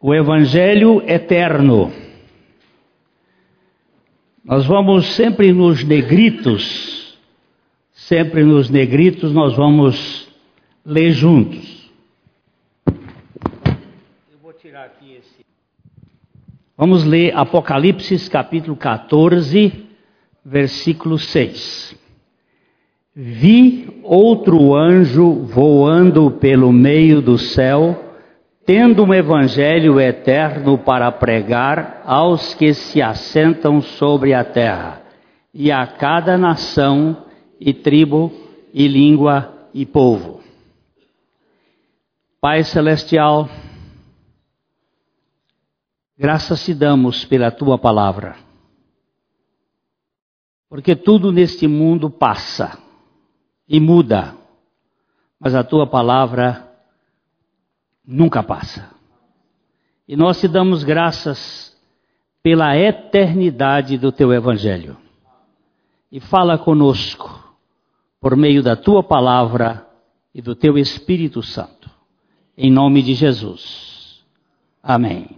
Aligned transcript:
o 0.00 0.14
Evangelho 0.14 1.02
eterno. 1.06 1.92
Nós 4.44 4.64
vamos 4.64 5.06
sempre 5.14 5.52
nos 5.52 5.82
negritos, 5.82 7.18
sempre 7.92 8.44
nos 8.44 8.70
negritos, 8.70 9.32
nós 9.32 9.56
vamos 9.56 10.28
ler 10.84 11.10
juntos. 11.10 11.90
Eu 12.86 14.38
vou 14.40 14.52
tirar 14.52 14.84
aqui 14.84 15.16
esse. 15.16 15.44
Vamos 16.76 17.04
ler 17.04 17.36
Apocalipse 17.36 18.30
capítulo 18.30 18.76
14, 18.76 19.84
versículo 20.44 21.18
6. 21.18 21.98
Vi 23.14 24.00
outro 24.04 24.76
anjo 24.76 25.32
voando 25.44 26.30
pelo 26.30 26.72
meio 26.72 27.20
do 27.20 27.36
céu 27.36 28.07
tendo 28.68 29.02
um 29.02 29.14
evangelho 29.14 29.98
eterno 29.98 30.76
para 30.76 31.10
pregar 31.10 32.02
aos 32.04 32.52
que 32.52 32.74
se 32.74 33.00
assentam 33.00 33.80
sobre 33.80 34.34
a 34.34 34.44
terra, 34.44 35.00
e 35.54 35.72
a 35.72 35.86
cada 35.86 36.36
nação, 36.36 37.24
e 37.58 37.72
tribo, 37.72 38.30
e 38.74 38.86
língua, 38.86 39.70
e 39.72 39.86
povo. 39.86 40.42
Pai 42.42 42.62
Celestial, 42.62 43.48
graças 46.18 46.62
te 46.62 46.74
damos 46.74 47.24
pela 47.24 47.50
tua 47.50 47.78
palavra, 47.78 48.36
porque 50.68 50.94
tudo 50.94 51.32
neste 51.32 51.66
mundo 51.66 52.10
passa 52.10 52.78
e 53.66 53.80
muda, 53.80 54.36
mas 55.40 55.54
a 55.54 55.64
tua 55.64 55.86
palavra 55.86 56.67
nunca 58.08 58.42
passa. 58.42 58.88
E 60.08 60.16
nós 60.16 60.40
te 60.40 60.48
damos 60.48 60.82
graças 60.82 61.76
pela 62.42 62.74
eternidade 62.74 63.98
do 63.98 64.10
teu 64.10 64.32
Evangelho. 64.32 64.96
E 66.10 66.18
fala 66.18 66.56
conosco 66.56 67.54
por 68.18 68.34
meio 68.34 68.62
da 68.62 68.74
tua 68.74 69.02
palavra 69.02 69.86
e 70.34 70.40
do 70.40 70.54
teu 70.54 70.78
Espírito 70.78 71.42
Santo. 71.42 71.90
Em 72.56 72.72
nome 72.72 73.02
de 73.02 73.12
Jesus. 73.12 74.24
Amém. 74.82 75.28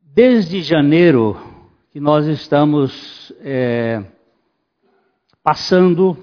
Desde 0.00 0.62
janeiro 0.62 1.38
que 1.90 2.00
nós 2.00 2.26
estamos 2.26 3.32
é, 3.40 4.02
passando, 5.42 6.16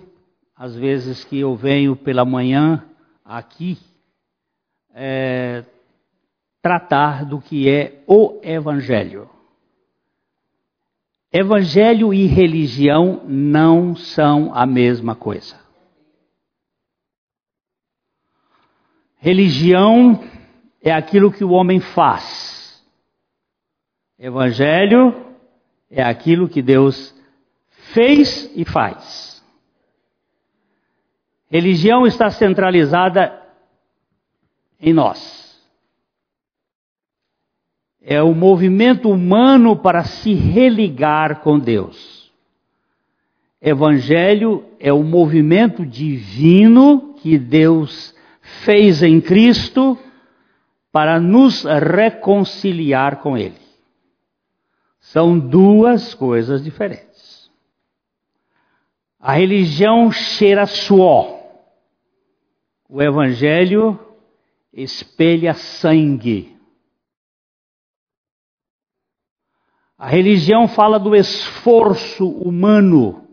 às 0.56 0.76
vezes 0.76 1.24
que 1.24 1.40
eu 1.40 1.56
venho 1.56 1.96
pela 1.96 2.26
manhã 2.26 2.84
aqui 3.38 3.78
é, 4.94 5.64
tratar 6.62 7.26
do 7.26 7.42
que 7.42 7.70
é 7.70 8.04
o 8.06 8.40
Evangelho. 8.44 9.30
Evangelho 11.32 12.14
e 12.14 12.26
religião 12.26 13.24
não 13.26 13.96
são 13.96 14.54
a 14.54 14.66
mesma 14.66 15.16
coisa. 15.16 15.58
Religião 19.18 20.22
é 20.82 20.92
aquilo 20.92 21.32
que 21.32 21.44
o 21.44 21.52
homem 21.52 21.80
faz. 21.80 22.84
Evangelho 24.20 25.26
é 25.90 26.04
aquilo 26.04 26.50
que 26.50 26.62
Deus 26.62 27.16
fez 27.94 28.52
e 28.56 28.66
faz. 28.66 29.31
Religião 31.52 32.08
está 32.08 32.30
centralizada 32.30 33.38
em 34.80 34.94
nós. 34.94 35.60
É 38.02 38.22
o 38.24 38.34
movimento 38.34 39.10
humano 39.12 39.76
para 39.76 40.06
se 40.06 40.34
religar 40.34 41.42
com 41.42 41.60
Deus. 41.60 42.32
Evangelho 43.62 44.64
é 44.80 44.94
o 44.94 45.04
movimento 45.04 45.86
divino 45.86 47.16
que 47.18 47.38
Deus 47.38 48.16
fez 48.64 49.04
em 49.04 49.20
Cristo 49.20 50.00
para 50.90 51.20
nos 51.20 51.66
reconciliar 51.66 53.18
com 53.18 53.38
Ele. 53.38 53.60
São 55.02 55.38
duas 55.38 56.14
coisas 56.14 56.64
diferentes. 56.64 57.52
A 59.20 59.34
religião 59.34 60.10
cheira 60.12 60.66
suor. 60.66 61.41
O 62.94 63.02
Evangelho 63.02 63.98
espelha 64.74 65.54
sangue. 65.54 66.60
A 69.98 70.10
religião 70.10 70.68
fala 70.68 71.00
do 71.00 71.16
esforço 71.16 72.28
humano, 72.28 73.26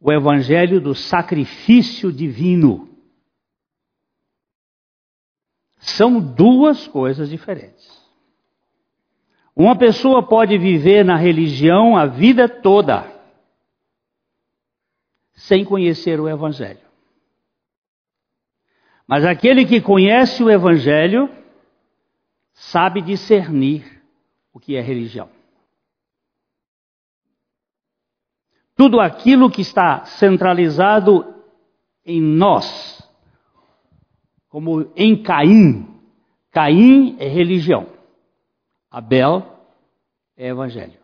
o 0.00 0.12
Evangelho 0.12 0.80
do 0.80 0.94
sacrifício 0.94 2.12
divino. 2.12 2.88
São 5.78 6.20
duas 6.20 6.86
coisas 6.86 7.28
diferentes. 7.28 8.00
Uma 9.56 9.76
pessoa 9.76 10.24
pode 10.24 10.56
viver 10.56 11.04
na 11.04 11.16
religião 11.16 11.96
a 11.96 12.06
vida 12.06 12.48
toda 12.48 13.12
sem 15.32 15.64
conhecer 15.64 16.20
o 16.20 16.28
Evangelho. 16.28 16.87
Mas 19.08 19.24
aquele 19.24 19.64
que 19.64 19.80
conhece 19.80 20.44
o 20.44 20.50
Evangelho 20.50 21.30
sabe 22.52 23.00
discernir 23.00 24.02
o 24.52 24.60
que 24.60 24.76
é 24.76 24.82
religião. 24.82 25.30
Tudo 28.76 29.00
aquilo 29.00 29.50
que 29.50 29.62
está 29.62 30.04
centralizado 30.04 31.34
em 32.04 32.20
nós, 32.20 33.02
como 34.48 34.92
em 34.94 35.20
Caim. 35.22 35.86
Caim 36.50 37.16
é 37.18 37.26
religião, 37.26 37.86
Abel 38.90 39.58
é 40.36 40.48
evangelho. 40.48 40.98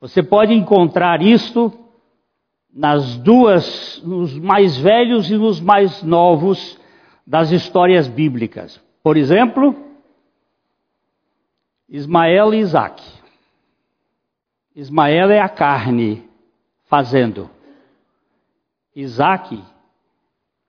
Você 0.00 0.22
pode 0.22 0.52
encontrar 0.52 1.22
isto 1.22 1.81
nas 2.72 3.16
duas, 3.18 4.00
nos 4.02 4.38
mais 4.38 4.76
velhos 4.78 5.30
e 5.30 5.36
nos 5.36 5.60
mais 5.60 6.02
novos 6.02 6.80
das 7.26 7.50
histórias 7.50 8.08
bíblicas. 8.08 8.82
Por 9.02 9.16
exemplo, 9.16 9.76
Ismael 11.88 12.54
e 12.54 12.58
Isaac. 12.58 13.02
Ismael 14.74 15.30
é 15.30 15.40
a 15.40 15.48
carne 15.48 16.26
fazendo. 16.84 17.50
Isaac 18.96 19.62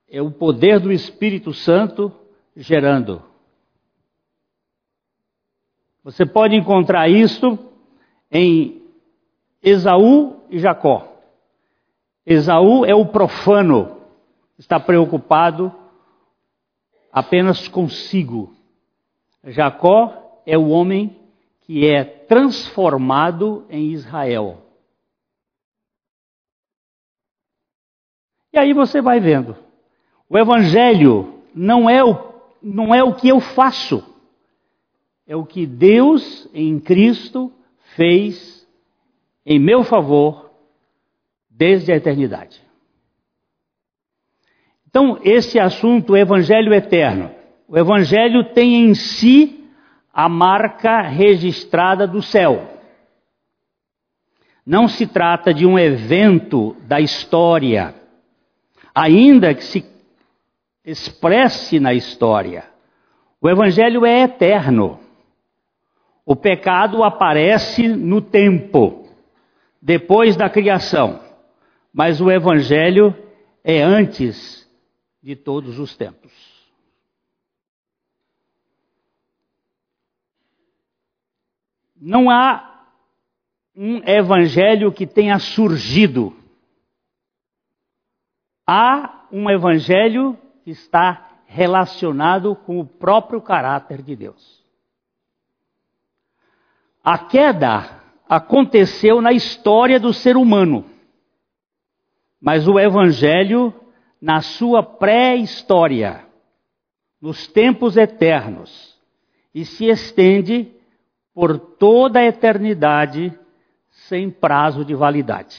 é 0.10 0.22
o 0.22 0.30
poder 0.30 0.80
do 0.80 0.92
Espírito 0.92 1.54
Santo 1.54 2.12
gerando. 2.56 3.22
Você 6.04 6.26
pode 6.26 6.56
encontrar 6.56 7.10
isso 7.10 7.58
em 8.30 8.82
Esaú 9.62 10.42
e 10.50 10.60
Jacó. 10.60 11.13
Esaú 12.26 12.86
é 12.86 12.96
o 12.96 13.06
profano, 13.06 13.98
está 14.58 14.80
preocupado 14.80 15.74
apenas 17.12 17.68
consigo. 17.68 18.56
Jacó 19.44 20.42
é 20.46 20.58
o 20.58 20.70
homem 20.70 21.20
que 21.62 21.86
é 21.88 22.04
transformado 22.04 23.66
em 23.70 23.92
Israel. 23.92 24.64
E 28.54 28.60
aí 28.60 28.74
você 28.74 29.02
vai 29.02 29.20
vendo. 29.20 29.56
O 30.30 30.38
evangelho 30.38 31.42
não 31.54 31.90
é 31.90 32.04
o, 32.04 32.34
não 32.62 32.94
é 32.94 33.04
o 33.04 33.16
que 33.16 33.28
eu 33.28 33.40
faço. 33.40 34.04
É 35.28 35.36
o 35.36 35.46
que 35.46 35.66
Deus 35.66 36.48
em 36.54 36.80
Cristo 36.80 37.52
fez 37.96 38.68
em 39.46 39.60
meu 39.60 39.84
favor 39.84 40.43
desde 41.56 41.92
a 41.92 41.96
eternidade. 41.96 42.62
Então, 44.88 45.20
esse 45.24 45.60
assunto, 45.60 46.14
o 46.14 46.18
Evangelho 46.18 46.74
eterno. 46.74 47.32
O 47.68 47.78
Evangelho 47.78 48.54
tem 48.54 48.86
em 48.86 48.94
si 48.94 49.68
a 50.14 50.28
marca 50.28 51.02
registrada 51.02 52.06
do 52.08 52.22
céu. 52.22 52.70
Não 54.66 54.88
se 54.88 55.08
trata 55.08 55.54
de 55.54 55.66
um 55.66 55.78
evento 55.78 56.76
da 56.88 57.00
história, 57.00 57.96
ainda 58.94 59.54
que 59.54 59.64
se 59.64 59.86
expresse 60.86 61.80
na 61.80 61.94
história. 61.94 62.66
O 63.42 63.50
Evangelho 63.50 64.06
é 64.06 64.22
eterno. 64.22 65.00
O 66.26 66.36
pecado 66.36 67.04
aparece 67.04 67.88
no 67.88 68.22
tempo, 68.22 69.08
depois 69.82 70.38
da 70.38 70.50
criação. 70.50 71.20
Mas 71.94 72.20
o 72.20 72.32
Evangelho 72.32 73.16
é 73.64 73.82
antes 73.82 74.68
de 75.22 75.36
todos 75.36 75.80
os 75.80 75.96
tempos. 75.96 76.32
Não 81.96 82.30
há 82.30 82.86
um 83.74 84.04
evangelho 84.06 84.92
que 84.92 85.08
tenha 85.08 85.40
surgido. 85.40 86.36
Há 88.68 89.26
um 89.32 89.50
evangelho 89.50 90.38
que 90.64 90.72
está 90.72 91.30
relacionado 91.48 92.56
com 92.56 92.80
o 92.80 92.86
próprio 92.86 93.42
caráter 93.42 94.02
de 94.02 94.16
Deus. 94.18 94.62
A 97.04 97.18
queda 97.18 98.02
aconteceu 98.28 99.22
na 99.22 99.32
história 99.32 100.00
do 100.00 100.14
ser 100.14 100.36
humano, 100.36 100.86
mas 102.44 102.68
o 102.68 102.78
Evangelho, 102.78 103.74
na 104.22 104.42
sua 104.42 104.84
pré-história, 104.84 106.26
nos 107.22 107.48
tempos 107.48 107.96
eternos, 107.96 109.00
e 109.56 109.64
se 109.64 109.86
estende 109.86 110.70
por 111.34 111.58
toda 111.58 112.20
a 112.20 112.26
eternidade 112.26 113.34
sem 113.92 114.30
prazo 114.30 114.84
de 114.84 114.94
validade. 114.94 115.58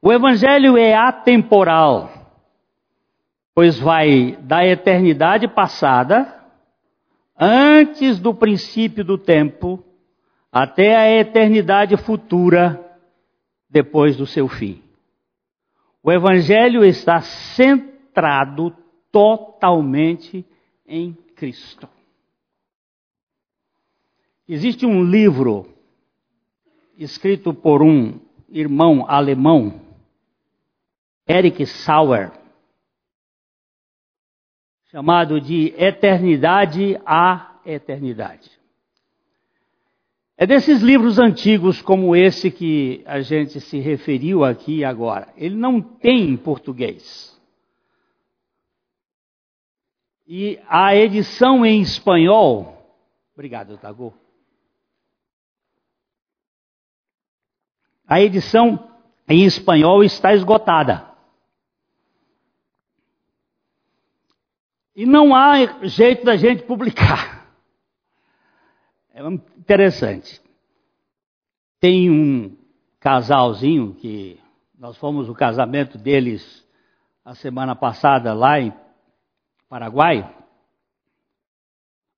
O 0.00 0.12
Evangelho 0.12 0.78
é 0.78 0.94
atemporal, 0.94 2.08
pois 3.52 3.76
vai 3.76 4.38
da 4.42 4.64
eternidade 4.64 5.48
passada, 5.48 6.40
antes 7.36 8.20
do 8.20 8.32
princípio 8.32 9.04
do 9.04 9.18
tempo, 9.18 9.84
até 10.52 10.94
a 10.94 11.10
eternidade 11.18 11.96
futura, 11.96 12.80
depois 13.68 14.16
do 14.16 14.24
seu 14.24 14.46
fim. 14.46 14.83
O 16.06 16.12
Evangelho 16.12 16.84
está 16.84 17.22
centrado 17.22 18.76
totalmente 19.10 20.44
em 20.86 21.14
Cristo. 21.34 21.88
Existe 24.46 24.84
um 24.84 25.02
livro 25.02 25.66
escrito 26.98 27.54
por 27.54 27.82
um 27.82 28.20
irmão 28.50 29.08
alemão, 29.08 29.80
Eric 31.26 31.64
Sauer, 31.64 32.32
chamado 34.90 35.40
de 35.40 35.72
Eternidade 35.74 37.00
à 37.06 37.62
Eternidade. 37.64 38.53
É 40.44 40.46
desses 40.46 40.82
livros 40.82 41.18
antigos 41.18 41.80
como 41.80 42.14
esse 42.14 42.50
que 42.50 43.02
a 43.06 43.22
gente 43.22 43.58
se 43.62 43.78
referiu 43.78 44.44
aqui 44.44 44.84
agora. 44.84 45.32
Ele 45.38 45.56
não 45.56 45.80
tem 45.80 46.28
em 46.28 46.36
português. 46.36 47.34
E 50.26 50.60
a 50.68 50.94
edição 50.94 51.64
em 51.64 51.80
espanhol. 51.80 52.76
Obrigado, 53.32 53.78
Tago. 53.78 54.12
A 58.06 58.20
edição 58.20 58.94
em 59.26 59.46
espanhol 59.46 60.04
está 60.04 60.34
esgotada. 60.34 61.10
E 64.94 65.06
não 65.06 65.34
há 65.34 65.86
jeito 65.86 66.22
da 66.22 66.36
gente 66.36 66.64
publicar. 66.64 67.43
É 69.16 69.22
interessante. 69.24 70.42
Tem 71.78 72.10
um 72.10 72.56
casalzinho 72.98 73.94
que 73.94 74.40
nós 74.76 74.96
fomos 74.96 75.28
o 75.28 75.34
casamento 75.34 75.96
deles 75.96 76.66
a 77.24 77.32
semana 77.32 77.76
passada 77.76 78.34
lá 78.34 78.58
em 78.58 78.74
Paraguai. 79.68 80.28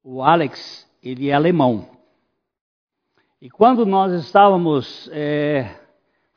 O 0.02 0.22
Alex, 0.22 0.90
ele 1.02 1.28
é 1.28 1.34
alemão. 1.34 1.86
E 3.42 3.50
quando 3.50 3.84
nós 3.84 4.14
estávamos 4.14 5.10
é, 5.12 5.78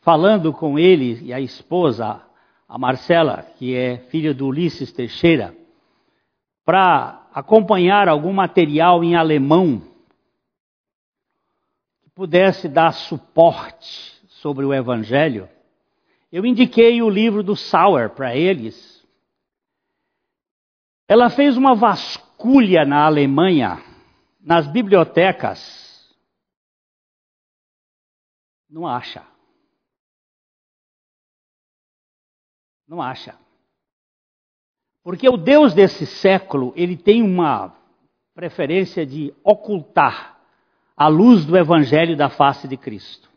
falando 0.01 0.51
com 0.51 0.77
ele 0.77 1.23
e 1.23 1.33
a 1.33 1.39
esposa, 1.39 2.21
a 2.67 2.77
Marcela, 2.77 3.44
que 3.57 3.73
é 3.73 4.00
filha 4.09 4.33
do 4.33 4.47
Ulisses 4.47 4.91
Teixeira, 4.91 5.56
para 6.65 7.29
acompanhar 7.33 8.09
algum 8.09 8.33
material 8.33 9.01
em 9.06 9.15
alemão 9.15 9.88
pudesse 12.19 12.68
dar 12.68 12.92
suporte 12.92 14.21
sobre 14.27 14.66
o 14.66 14.74
Evangelho, 14.74 15.50
eu 16.30 16.45
indiquei 16.45 17.01
o 17.01 17.10
livro 17.10 17.42
do 17.42 17.56
Sauer 17.56 18.10
para 18.10 18.36
eles. 18.36 19.07
Ela 21.07 21.30
fez 21.30 21.56
uma 21.56 21.74
vasculha 21.74 22.83
na 22.83 23.06
Alemanha, 23.06 23.81
nas 24.38 24.68
bibliotecas. 24.68 26.13
Não 28.69 28.86
acha. 28.86 29.25
Não 32.86 33.01
acha. 33.01 33.39
Porque 35.06 35.30
o 35.30 35.38
Deus 35.38 35.74
desse 35.74 36.06
século, 36.06 36.74
ele 36.75 36.98
tem 36.98 37.24
uma 37.24 37.74
preferência 38.36 39.06
de 39.06 39.33
ocultar 39.42 40.38
a 40.99 41.07
luz 41.07 41.45
do 41.45 41.57
evangelho 41.57 42.17
da 42.17 42.29
face 42.29 42.67
de 42.67 42.75
Cristo. 42.75 43.29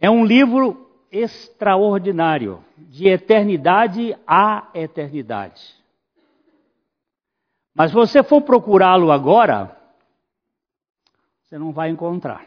É 0.00 0.10
um 0.10 0.24
livro 0.24 1.06
extraordinário, 1.12 2.64
de 2.76 3.06
eternidade 3.06 4.18
a 4.26 4.68
eternidade. 4.74 5.62
Mas 7.72 7.92
você 7.92 8.20
for 8.24 8.42
procurá-lo 8.42 9.12
agora, 9.12 9.80
você 11.44 11.56
não 11.56 11.70
vai 11.70 11.88
encontrar. 11.88 12.44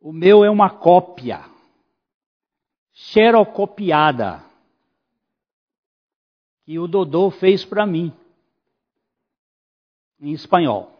O 0.00 0.12
meu 0.12 0.44
é 0.44 0.50
uma 0.50 0.70
cópia 0.70 1.44
xerocopiada 2.92 4.44
que 6.64 6.80
o 6.80 6.88
Dodô 6.88 7.30
fez 7.30 7.64
para 7.64 7.86
mim 7.86 8.12
em 10.20 10.32
espanhol. 10.32 10.96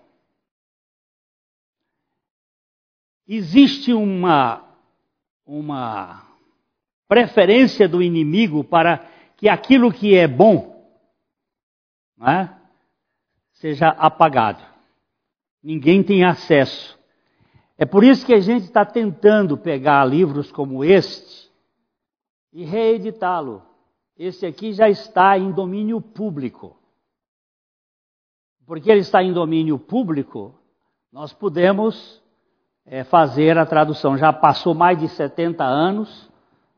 Existe 3.27 3.93
uma 3.93 4.67
uma 5.47 6.23
preferência 7.09 7.89
do 7.89 8.01
inimigo 8.01 8.63
para 8.63 9.05
que 9.37 9.49
aquilo 9.49 9.93
que 9.93 10.15
é 10.15 10.29
bom 10.29 10.81
é, 12.23 12.49
seja 13.55 13.89
apagado. 13.89 14.63
Ninguém 15.63 16.03
tem 16.03 16.23
acesso. 16.23 16.99
É 17.77 17.85
por 17.85 18.05
isso 18.05 18.25
que 18.25 18.35
a 18.35 18.41
gente 18.41 18.65
está 18.65 18.85
tentando 18.85 19.57
pegar 19.57 20.05
livros 20.05 20.53
como 20.53 20.85
este 20.85 21.51
e 22.53 22.65
reeditá-lo. 22.65 23.63
Esse 24.17 24.47
aqui 24.47 24.73
já 24.73 24.89
está 24.89 25.39
em 25.39 25.51
domínio 25.51 26.01
público. 26.01 26.77
Porque 28.71 28.89
ele 28.89 29.01
está 29.01 29.21
em 29.21 29.33
domínio 29.33 29.81
público, 29.81 30.55
nós 31.13 31.33
podemos 31.33 32.23
é, 32.87 33.03
fazer 33.03 33.59
a 33.59 33.67
tradução. 33.67 34.17
Já 34.17 34.33
passou 34.33 34.77
mais 34.77 34.97
de 34.97 35.09
70 35.09 35.65
anos 35.65 36.31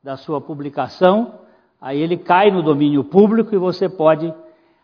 da 0.02 0.16
sua 0.16 0.40
publicação, 0.40 1.40
aí 1.78 2.00
ele 2.00 2.16
cai 2.16 2.50
no 2.50 2.62
domínio 2.62 3.04
público 3.04 3.54
e 3.54 3.58
você 3.58 3.90
pode. 3.90 4.32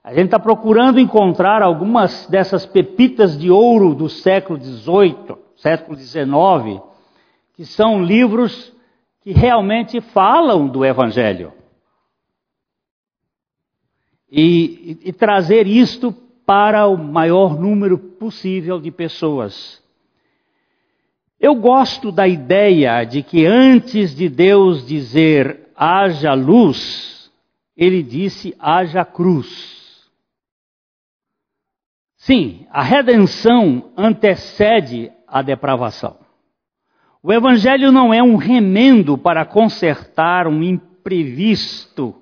A 0.04 0.12
gente 0.12 0.26
está 0.26 0.38
procurando 0.38 1.00
encontrar 1.00 1.62
algumas 1.62 2.26
dessas 2.26 2.66
pepitas 2.66 3.38
de 3.38 3.50
ouro 3.50 3.94
do 3.94 4.10
século 4.10 4.62
XVIII, 4.62 5.34
século 5.56 5.96
XIX, 5.96 6.82
que 7.54 7.64
são 7.64 8.02
livros 8.02 8.70
que 9.22 9.32
realmente 9.32 9.98
falam 10.02 10.68
do 10.68 10.84
Evangelho. 10.84 11.54
E, 14.30 14.98
e, 15.02 15.08
e 15.08 15.12
trazer 15.14 15.66
isto 15.66 16.14
para 16.49 16.87
o 16.87 16.97
maior 16.97 17.61
número 17.61 17.99
possível 17.99 18.81
de 18.81 18.90
pessoas. 18.90 19.85
Eu 21.38 21.55
gosto 21.55 22.11
da 22.11 22.26
ideia 22.26 23.05
de 23.05 23.23
que 23.23 23.45
antes 23.45 24.17
de 24.17 24.31
Deus 24.31 24.87
dizer 24.87 25.69
haja 25.76 26.33
luz, 26.33 27.31
ele 27.76 28.02
disse 28.02 28.57
haja 28.59 29.05
cruz. 29.05 30.09
Sim, 32.17 32.67
a 32.71 32.83
redenção 32.83 33.93
antecede 33.95 35.12
a 35.26 35.43
depravação. 35.43 36.17
O 37.23 37.31
Evangelho 37.31 37.93
não 37.93 38.14
é 38.14 38.23
um 38.23 38.37
remendo 38.37 39.19
para 39.19 39.45
consertar 39.45 40.47
um 40.47 40.62
imprevisto, 40.62 42.14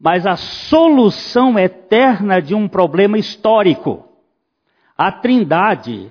mas 0.00 0.26
a 0.26 0.34
solução 0.34 1.58
eterna 1.58 2.40
de 2.40 2.54
um 2.54 2.66
problema 2.66 3.18
histórico. 3.18 4.08
A 4.96 5.12
Trindade 5.12 6.10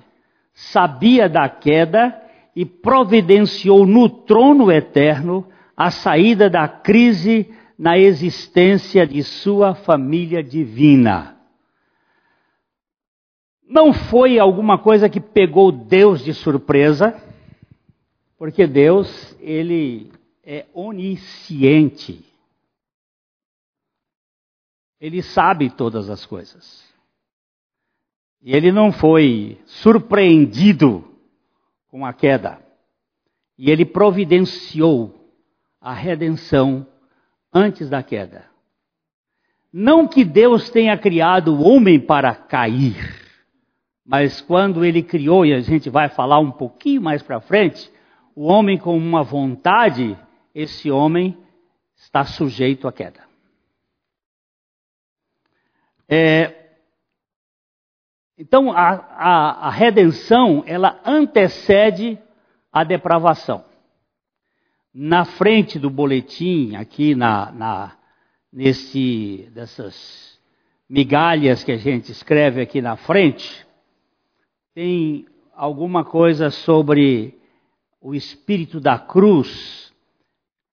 sabia 0.54 1.28
da 1.28 1.48
queda 1.48 2.16
e 2.54 2.64
providenciou 2.64 3.84
no 3.84 4.08
trono 4.08 4.70
eterno 4.70 5.44
a 5.76 5.90
saída 5.90 6.48
da 6.48 6.68
crise 6.68 7.52
na 7.76 7.98
existência 7.98 9.04
de 9.06 9.24
sua 9.24 9.74
família 9.74 10.42
divina. 10.42 11.36
Não 13.68 13.92
foi 13.92 14.38
alguma 14.38 14.78
coisa 14.78 15.08
que 15.08 15.20
pegou 15.20 15.72
Deus 15.72 16.22
de 16.22 16.34
surpresa, 16.34 17.20
porque 18.36 18.66
Deus, 18.66 19.36
ele 19.40 20.12
é 20.44 20.66
onisciente. 20.74 22.29
Ele 25.00 25.22
sabe 25.22 25.70
todas 25.70 26.10
as 26.10 26.26
coisas. 26.26 26.84
E 28.42 28.54
ele 28.54 28.70
não 28.70 28.92
foi 28.92 29.58
surpreendido 29.64 31.04
com 31.88 32.04
a 32.04 32.12
queda. 32.12 32.58
E 33.56 33.70
ele 33.70 33.84
providenciou 33.84 35.28
a 35.80 35.92
redenção 35.92 36.86
antes 37.52 37.88
da 37.88 38.02
queda. 38.02 38.44
Não 39.72 40.06
que 40.06 40.24
Deus 40.24 40.68
tenha 40.68 40.96
criado 40.98 41.54
o 41.54 41.62
homem 41.62 41.98
para 41.98 42.34
cair, 42.34 43.14
mas 44.04 44.40
quando 44.40 44.84
ele 44.84 45.02
criou, 45.02 45.46
e 45.46 45.54
a 45.54 45.60
gente 45.60 45.88
vai 45.88 46.08
falar 46.08 46.40
um 46.40 46.50
pouquinho 46.50 47.00
mais 47.00 47.22
para 47.22 47.40
frente, 47.40 47.90
o 48.34 48.46
homem 48.46 48.76
com 48.76 48.96
uma 48.96 49.22
vontade, 49.22 50.18
esse 50.54 50.90
homem 50.90 51.38
está 51.94 52.24
sujeito 52.24 52.88
à 52.88 52.92
queda. 52.92 53.29
É, 56.12 56.72
então, 58.36 58.72
a, 58.72 58.90
a, 58.90 59.68
a 59.68 59.70
redenção, 59.70 60.64
ela 60.66 61.00
antecede 61.06 62.18
a 62.72 62.82
depravação. 62.82 63.64
Na 64.92 65.24
frente 65.24 65.78
do 65.78 65.88
boletim, 65.88 66.74
aqui 66.74 67.14
na, 67.14 67.52
na 67.52 67.96
nesse, 68.52 69.48
dessas 69.54 70.36
migalhas 70.88 71.62
que 71.62 71.70
a 71.70 71.76
gente 71.76 72.10
escreve 72.10 72.60
aqui 72.60 72.82
na 72.82 72.96
frente, 72.96 73.64
tem 74.74 75.26
alguma 75.54 76.04
coisa 76.04 76.50
sobre 76.50 77.38
o 78.00 78.16
espírito 78.16 78.80
da 78.80 78.98
cruz 78.98 79.92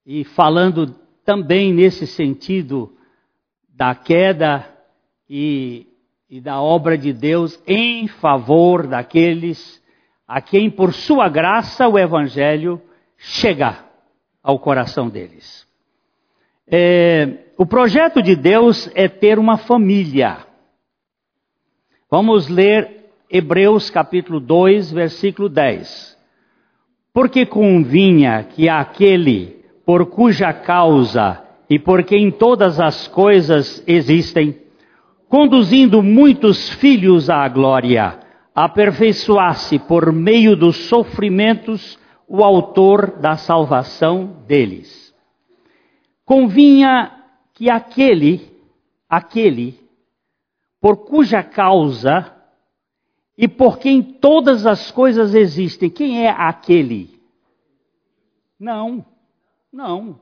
e 0.04 0.24
falando 0.24 0.96
também 1.24 1.72
nesse 1.72 2.08
sentido 2.08 2.98
da 3.70 3.94
queda 3.94 4.77
e, 5.30 5.88
e 6.30 6.40
da 6.40 6.62
obra 6.62 6.98
de 6.98 7.14
Deus 7.14 7.62
em 7.68 8.08
favor 8.08 8.88
daqueles 8.88 9.82
a 10.28 10.42
quem, 10.42 10.70
por 10.70 10.94
sua 10.94 11.30
graça, 11.30 11.88
o 11.88 11.98
Evangelho 11.98 12.82
chega 13.18 13.78
ao 14.44 14.60
coração 14.60 15.08
deles. 15.08 15.66
É, 16.68 17.46
o 17.58 17.66
projeto 17.66 18.22
de 18.22 18.36
Deus 18.36 18.92
é 18.94 19.08
ter 19.08 19.40
uma 19.40 19.58
família. 19.58 20.40
Vamos 22.12 22.50
ler 22.50 23.06
Hebreus 23.30 23.90
capítulo 23.90 24.42
2, 24.42 24.92
versículo 24.92 25.48
10. 25.48 26.18
Porque 27.14 27.46
convinha 27.46 28.44
que 28.44 28.68
aquele 28.68 29.66
por 29.86 30.08
cuja 30.08 30.52
causa 30.52 31.42
e 31.70 31.80
por 31.80 32.04
quem 32.04 32.30
todas 32.30 32.80
as 32.82 33.08
coisas 33.08 33.82
existem, 33.88 34.58
conduzindo 35.30 36.02
muitos 36.02 36.70
filhos 36.70 37.30
à 37.30 37.48
glória, 37.48 38.20
aperfeiçoasse 38.56 39.78
por 39.80 40.12
meio 40.12 40.56
dos 40.56 40.88
sofrimentos 40.88 42.00
o 42.28 42.44
autor 42.44 43.20
da 43.20 43.38
salvação 43.38 44.44
deles. 44.48 45.16
Convinha 46.26 47.24
que 47.54 47.70
aquele, 47.70 48.52
aquele, 49.08 49.80
por 50.82 51.06
cuja 51.06 51.44
causa 51.44 52.34
e 53.38 53.48
por 53.48 53.78
quem 53.78 54.02
todas 54.02 54.66
as 54.66 54.92
coisas 54.92 55.34
existem, 55.36 55.90
quem 55.90 56.26
é 56.26 56.30
aquele? 56.30 57.22
Não, 58.60 59.06
não, 59.72 60.20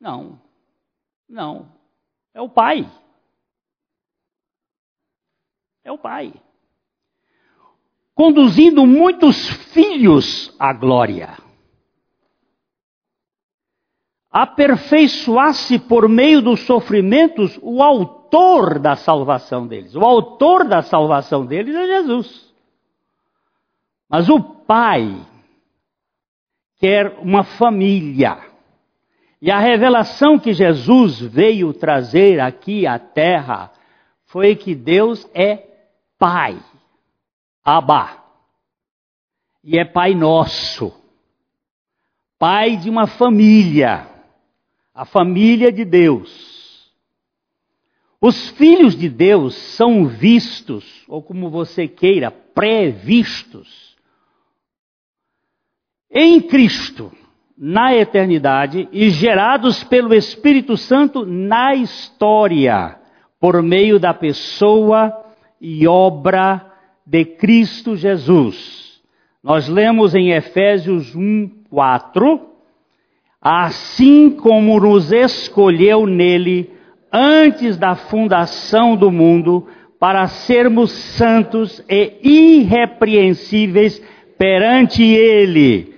não, 0.00 0.40
não. 1.28 1.68
É 2.32 2.40
o 2.40 2.48
Pai. 2.48 2.90
É 5.88 5.92
o 5.92 5.96
Pai. 5.96 6.34
Conduzindo 8.14 8.86
muitos 8.86 9.48
filhos 9.72 10.54
à 10.58 10.70
glória. 10.74 11.38
Aperfeiçoasse 14.30 15.78
por 15.78 16.06
meio 16.06 16.42
dos 16.42 16.60
sofrimentos 16.66 17.58
o 17.62 17.82
autor 17.82 18.78
da 18.78 18.96
salvação 18.96 19.66
deles. 19.66 19.94
O 19.94 20.04
autor 20.04 20.68
da 20.68 20.82
salvação 20.82 21.46
deles 21.46 21.74
é 21.74 21.86
Jesus. 21.86 22.54
Mas 24.10 24.28
o 24.28 24.38
Pai 24.42 25.16
quer 26.78 27.18
uma 27.22 27.44
família. 27.44 28.36
E 29.40 29.50
a 29.50 29.58
revelação 29.58 30.38
que 30.38 30.52
Jesus 30.52 31.18
veio 31.18 31.72
trazer 31.72 32.40
aqui 32.40 32.86
à 32.86 32.98
terra 32.98 33.72
foi 34.26 34.54
que 34.54 34.74
Deus 34.74 35.26
é 35.32 35.67
Pai, 36.18 36.60
Abba, 37.64 38.24
e 39.62 39.78
é 39.78 39.84
Pai 39.84 40.14
nosso, 40.14 40.92
Pai 42.38 42.76
de 42.76 42.90
uma 42.90 43.06
família, 43.06 44.08
a 44.92 45.04
família 45.04 45.70
de 45.70 45.84
Deus. 45.84 46.92
Os 48.20 48.48
filhos 48.50 48.96
de 48.96 49.08
Deus 49.08 49.54
são 49.54 50.06
vistos, 50.06 51.04
ou 51.06 51.22
como 51.22 51.50
você 51.50 51.86
queira, 51.86 52.32
previstos, 52.32 53.96
em 56.10 56.40
Cristo, 56.40 57.12
na 57.56 57.94
eternidade, 57.94 58.88
e 58.90 59.08
gerados 59.10 59.84
pelo 59.84 60.12
Espírito 60.12 60.76
Santo 60.76 61.24
na 61.24 61.76
história, 61.76 62.98
por 63.38 63.62
meio 63.62 64.00
da 64.00 64.12
pessoa 64.12 65.27
e 65.60 65.86
obra 65.86 66.64
de 67.06 67.24
Cristo 67.24 67.96
Jesus. 67.96 69.00
Nós 69.42 69.68
lemos 69.68 70.14
em 70.14 70.30
Efésios 70.30 71.14
1, 71.14 71.64
4, 71.70 72.40
assim 73.40 74.30
como 74.30 74.78
nos 74.80 75.12
escolheu 75.12 76.06
nele 76.06 76.70
antes 77.12 77.76
da 77.76 77.94
fundação 77.94 78.94
do 78.94 79.10
mundo, 79.10 79.66
para 79.98 80.28
sermos 80.28 80.92
santos 80.92 81.82
e 81.88 82.18
irrepreensíveis 82.22 84.00
perante 84.36 85.02
Ele. 85.02 85.94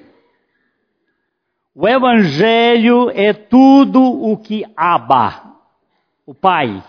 O 1.75 1.87
Evangelho 1.87 3.11
é 3.15 3.33
tudo 3.33 4.03
o 4.03 4.37
que 4.37 4.65
Abba, 4.77 5.43
o 6.27 6.35
Pai, 6.35 6.83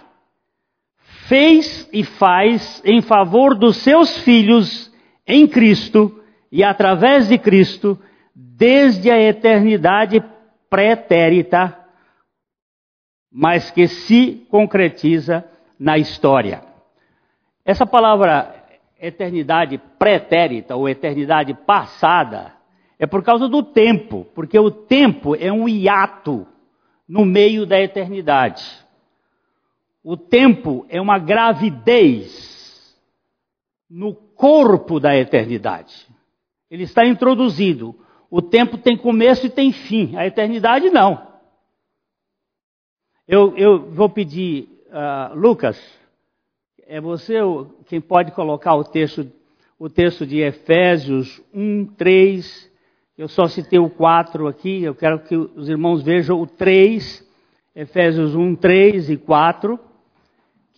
fez 1.32 1.88
e 1.94 2.04
faz 2.04 2.82
em 2.84 3.02
favor 3.02 3.56
dos 3.56 3.78
seus 3.78 4.18
filhos 4.18 4.94
em 5.26 5.48
Cristo 5.48 6.22
e 6.52 6.62
através 6.62 7.30
de 7.30 7.38
Cristo, 7.38 7.98
desde 8.36 9.10
a 9.10 9.18
eternidade 9.18 10.22
pretérita, 10.70 11.74
mas 13.32 13.72
que 13.72 13.88
se 13.88 14.46
concretiza 14.50 15.46
na 15.80 15.98
história. 15.98 16.64
Essa 17.64 17.86
palavra 17.86 18.54
eternidade 19.00 19.82
pretérita 19.98 20.76
ou 20.76 20.90
eternidade 20.90 21.54
passada 21.54 22.52
é 23.00 23.08
por 23.08 23.24
causa 23.24 23.48
do 23.48 23.64
tempo, 23.64 24.28
porque 24.36 24.60
o 24.60 24.70
tempo 24.70 25.34
é 25.38 25.50
um 25.50 25.70
hiato 25.70 26.46
no 27.08 27.24
meio 27.24 27.66
da 27.66 27.80
eternidade. 27.80 28.66
O 30.04 30.18
tempo 30.18 30.86
é 30.90 31.00
uma 31.00 31.20
gravidez 31.20 32.98
no 33.90 34.16
corpo 34.16 35.00
da 35.00 35.16
eternidade. 35.16 36.08
Ele 36.70 36.84
está 36.84 37.06
introduzido. 37.06 37.96
O 38.30 38.42
tempo 38.42 38.78
tem 38.78 38.98
começo 38.98 39.46
e 39.46 39.50
tem 39.50 39.72
fim. 39.72 40.16
A 40.16 40.26
eternidade 40.26 40.90
não. 40.90 41.30
Eu, 43.28 43.56
eu 43.56 43.92
vou 43.92 44.10
pedir, 44.10 44.68
uh, 44.88 45.36
Lucas, 45.36 45.80
é 46.88 47.00
você 47.00 47.36
quem 47.86 48.02
pode 48.02 48.32
colocar 48.32 48.74
o 48.76 48.84
texto, 48.84 49.32
o 49.78 49.88
texto 49.88 50.26
de 50.26 50.40
Efésios 50.40 51.42
1, 51.54 51.86
3. 51.96 52.72
Eu 53.18 53.28
só 53.28 53.48
citei 53.48 53.78
o 53.78 53.90
4 53.90 54.48
aqui, 54.48 54.82
eu 54.82 54.96
quero 54.96 55.20
que 55.20 55.36
os 55.36 55.70
irmãos 55.70 56.02
vejam 56.02 56.42
o 56.42 56.48
3, 56.48 57.30
Efésios 57.76 58.34
1, 58.34 58.56
3 58.56 59.12
e 59.12 59.18
4 59.18 59.91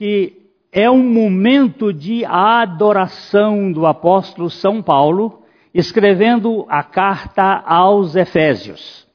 que 0.03 0.49
é 0.69 0.91
um 0.91 1.01
momento 1.01 1.93
de 1.93 2.25
adoração 2.25 3.71
do 3.71 3.85
apóstolo 3.85 4.49
São 4.49 4.81
Paulo, 4.83 5.43
escrevendo 5.73 6.65
a 6.67 6.83
carta 6.83 7.63
aos 7.65 8.13
Efésios. 8.13 9.07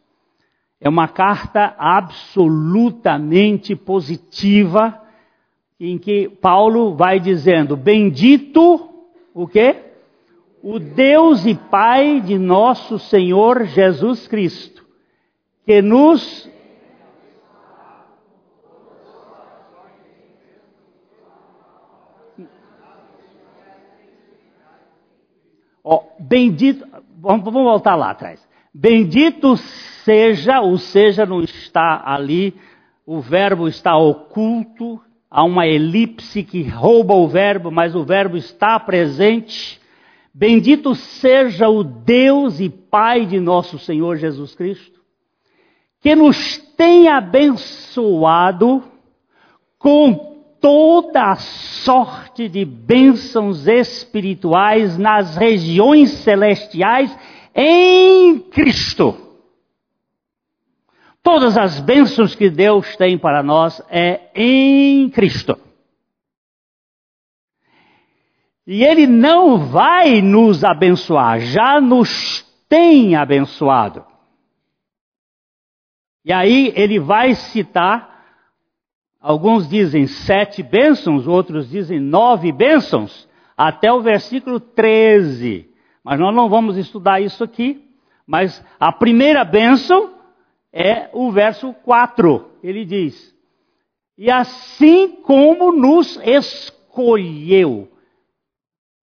É 0.81 0.89
uma 0.89 1.07
carta 1.07 1.75
absolutamente 1.79 3.77
positiva, 3.77 4.99
em 5.79 5.99
que 5.99 6.31
Paulo 6.41 6.97
vai 6.97 7.21
dizendo: 7.21 7.77
Bendito 7.77 8.89
o 9.35 9.47
quê? 9.47 9.77
O 10.63 10.79
Deus 10.79 11.45
e 11.45 11.55
Pai 11.55 12.19
de 12.19 12.39
nosso 12.39 12.99
Senhor 12.99 13.67
Jesus 13.67 14.27
Cristo, 14.27 14.87
que 15.67 15.83
nos 15.83 16.51
Oh, 25.83 26.03
bendito, 26.19 26.87
vamos, 27.17 27.45
vamos 27.45 27.63
voltar 27.63 27.95
lá 27.95 28.11
atrás. 28.11 28.47
Bendito 28.75 29.57
seja, 29.57 30.61
o 30.61 30.77
seja 30.77 31.25
não 31.25 31.41
está 31.41 32.03
ali, 32.05 32.55
o 33.07 33.21
verbo 33.21 33.67
está 33.67 33.97
oculto, 33.97 35.01
há 35.31 35.43
uma 35.43 35.67
elipse 35.67 36.43
que 36.43 36.63
rouba 36.63 37.15
o 37.15 37.27
verbo, 37.27 37.71
mas 37.71 37.95
o 37.95 38.05
verbo 38.05 38.37
está 38.37 38.79
presente. 38.79 39.81
Bendito 40.35 40.95
seja 40.95 41.69
o 41.69 41.83
Deus 41.83 42.61
e 42.61 42.69
Pai 42.69 43.25
de 43.25 43.41
nosso 43.41 43.79
Senhor 43.79 44.17
Jesus 44.17 44.55
Cristo, 44.55 45.01
que 46.01 46.15
nos 46.15 46.59
tem 46.77 47.09
abençoado 47.09 48.85
com 49.79 50.28
toda 50.61 51.33
a 51.33 51.37
sorte 51.37 52.49
de 52.49 52.65
bênçãos 52.65 53.67
espirituais 53.67 54.99
nas 54.99 55.37
regiões 55.37 56.11
celestiais 56.11 57.17
em 57.55 58.39
Cristo. 58.39 59.17
Todas 61.23 61.59
as 61.59 61.81
bênçãos 61.81 62.35
que 62.35 62.49
Deus 62.49 62.97
tem 62.97 63.19
para 63.19 63.43
nós 63.43 63.83
é 63.91 64.31
em 64.35 65.11
Cristo. 65.11 65.59
E 68.67 68.85
Ele 68.85 69.07
não 69.07 69.59
vai 69.59 70.21
nos 70.21 70.65
abençoar, 70.65 71.41
já 71.41 71.81
nos 71.81 72.47
tem 72.69 73.17
abençoado. 73.17 74.05
E 76.29 76.33
aí 76.33 76.75
ele 76.77 77.01
vai 77.01 77.35
citar 77.35 78.18
Alguns 79.21 79.69
dizem 79.69 80.07
sete 80.07 80.63
bênçãos, 80.63 81.27
outros 81.27 81.69
dizem 81.69 81.99
nove 81.99 82.53
bênçãos, 82.53 83.29
até 83.57 83.93
o 83.93 84.01
versículo 84.01 84.61
13. 84.61 85.69
Mas 86.05 86.21
nós 86.21 86.35
não 86.35 86.49
vamos 86.49 86.77
estudar 86.77 87.21
isso 87.21 87.43
aqui. 87.43 87.85
Mas 88.27 88.65
a 88.79 88.93
primeira 88.93 89.45
bênção 89.45 90.15
é 90.73 91.11
o 91.13 91.33
verso 91.33 91.73
4. 91.73 92.49
Ele 92.63 92.85
diz: 92.85 93.35
E 94.17 94.31
assim 94.31 95.09
como 95.23 95.73
nos 95.73 96.17
escolheu, 96.23 97.91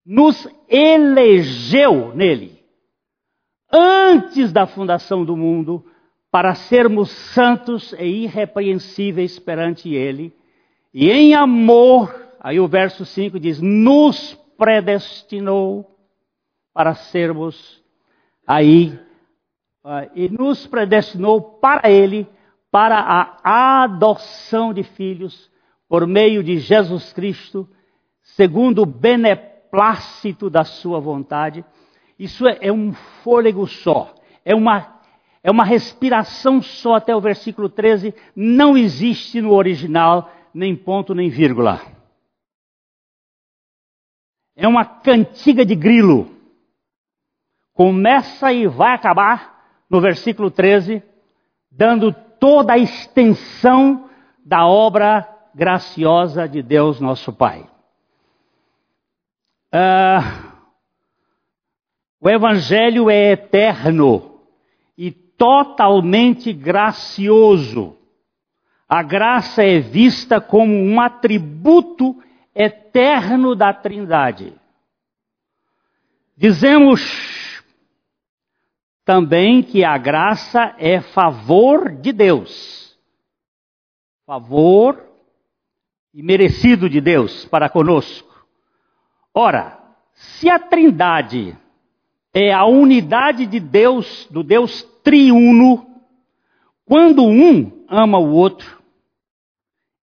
nos 0.04 0.48
elegeu 0.68 2.14
nele, 2.14 2.58
antes 3.70 4.52
da 4.52 4.66
fundação 4.66 5.24
do 5.24 5.36
mundo, 5.36 5.84
para 6.36 6.54
sermos 6.54 7.10
santos 7.32 7.94
e 7.94 8.24
irrepreensíveis 8.24 9.38
perante 9.38 9.94
Ele. 9.94 10.36
E 10.92 11.10
em 11.10 11.34
amor, 11.34 12.14
aí 12.38 12.60
o 12.60 12.68
verso 12.68 13.06
5 13.06 13.40
diz: 13.40 13.58
nos 13.58 14.34
predestinou 14.58 15.96
para 16.74 16.94
sermos 16.94 17.82
aí, 18.46 19.00
uh, 19.82 20.10
e 20.14 20.28
nos 20.28 20.66
predestinou 20.66 21.40
para 21.40 21.90
Ele, 21.90 22.28
para 22.70 22.98
a 23.42 23.84
adoção 23.84 24.74
de 24.74 24.82
filhos, 24.82 25.50
por 25.88 26.06
meio 26.06 26.44
de 26.44 26.58
Jesus 26.58 27.14
Cristo, 27.14 27.66
segundo 28.20 28.82
o 28.82 28.86
beneplácito 28.86 30.50
da 30.50 30.64
Sua 30.64 31.00
vontade. 31.00 31.64
Isso 32.18 32.46
é, 32.46 32.58
é 32.60 32.70
um 32.70 32.92
fôlego 32.92 33.66
só, 33.66 34.14
é 34.44 34.54
uma 34.54 34.95
é 35.46 35.50
uma 35.50 35.64
respiração 35.64 36.60
só 36.60 36.96
até 36.96 37.14
o 37.14 37.20
versículo 37.20 37.68
13, 37.68 38.12
não 38.34 38.76
existe 38.76 39.40
no 39.40 39.52
original 39.52 40.28
nem 40.52 40.74
ponto 40.74 41.14
nem 41.14 41.28
vírgula. 41.28 41.80
É 44.56 44.66
uma 44.66 44.84
cantiga 44.84 45.64
de 45.64 45.76
grilo. 45.76 46.28
Começa 47.72 48.52
e 48.52 48.66
vai 48.66 48.92
acabar 48.92 49.84
no 49.88 50.00
versículo 50.00 50.50
13, 50.50 51.00
dando 51.70 52.12
toda 52.40 52.72
a 52.72 52.78
extensão 52.78 54.10
da 54.44 54.66
obra 54.66 55.32
graciosa 55.54 56.48
de 56.48 56.60
Deus 56.60 56.98
nosso 56.98 57.32
Pai. 57.32 57.70
Uh, 59.72 60.50
o 62.20 62.28
Evangelho 62.28 63.08
é 63.08 63.30
eterno 63.30 64.35
totalmente 65.36 66.52
gracioso. 66.52 67.96
A 68.88 69.02
graça 69.02 69.64
é 69.64 69.80
vista 69.80 70.40
como 70.40 70.72
um 70.72 71.00
atributo 71.00 72.22
eterno 72.54 73.54
da 73.54 73.72
Trindade. 73.72 74.54
Dizemos 76.36 77.62
também 79.04 79.62
que 79.62 79.84
a 79.84 79.96
graça 79.96 80.74
é 80.78 81.00
favor 81.00 81.90
de 81.92 82.12
Deus. 82.12 82.96
Favor 84.24 85.06
e 86.12 86.22
merecido 86.22 86.88
de 86.88 87.00
Deus 87.00 87.44
para 87.44 87.68
conosco. 87.68 88.46
Ora, 89.32 89.78
se 90.12 90.48
a 90.48 90.58
Trindade 90.58 91.56
é 92.32 92.52
a 92.52 92.64
unidade 92.64 93.46
de 93.46 93.60
Deus, 93.60 94.26
do 94.30 94.42
Deus 94.42 94.82
triuno, 95.06 95.86
quando 96.84 97.24
um 97.24 97.84
ama 97.88 98.18
o 98.18 98.32
outro, 98.32 98.82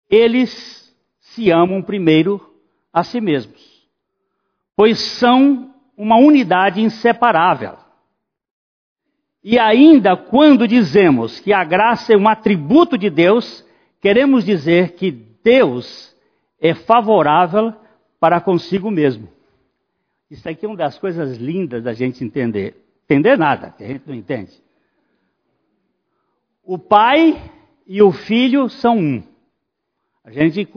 eles 0.09 0.93
se 1.21 1.49
amam 1.49 1.81
primeiro 1.81 2.53
a 2.91 3.01
si 3.01 3.21
mesmos, 3.21 3.87
pois 4.75 4.99
são 4.99 5.73
uma 5.95 6.17
unidade 6.17 6.81
inseparável. 6.81 7.77
E 9.41 9.57
ainda 9.57 10.17
quando 10.17 10.67
dizemos 10.67 11.39
que 11.39 11.53
a 11.53 11.63
graça 11.63 12.11
é 12.11 12.17
um 12.17 12.27
atributo 12.27 12.97
de 12.97 13.09
Deus, 13.09 13.65
queremos 14.01 14.43
dizer 14.43 14.95
que 14.95 15.11
Deus 15.11 16.13
é 16.59 16.73
favorável 16.73 17.73
para 18.19 18.41
consigo 18.41 18.91
mesmo. 18.91 19.29
Isso 20.29 20.47
aqui 20.49 20.65
é 20.65 20.67
uma 20.67 20.75
das 20.75 20.99
coisas 20.99 21.37
lindas 21.37 21.85
da 21.85 21.93
gente 21.93 22.21
entender. 22.21 22.75
Entender 23.05 23.37
nada, 23.37 23.73
que 23.77 23.83
a 23.85 23.87
gente 23.87 24.03
não 24.05 24.13
entende. 24.13 24.51
O 26.71 26.77
pai 26.77 27.51
e 27.87 27.99
o 27.99 28.11
filho 28.11 28.69
são 28.69 28.95
um. 28.95 29.23
A 30.23 30.29
gente 30.29 30.71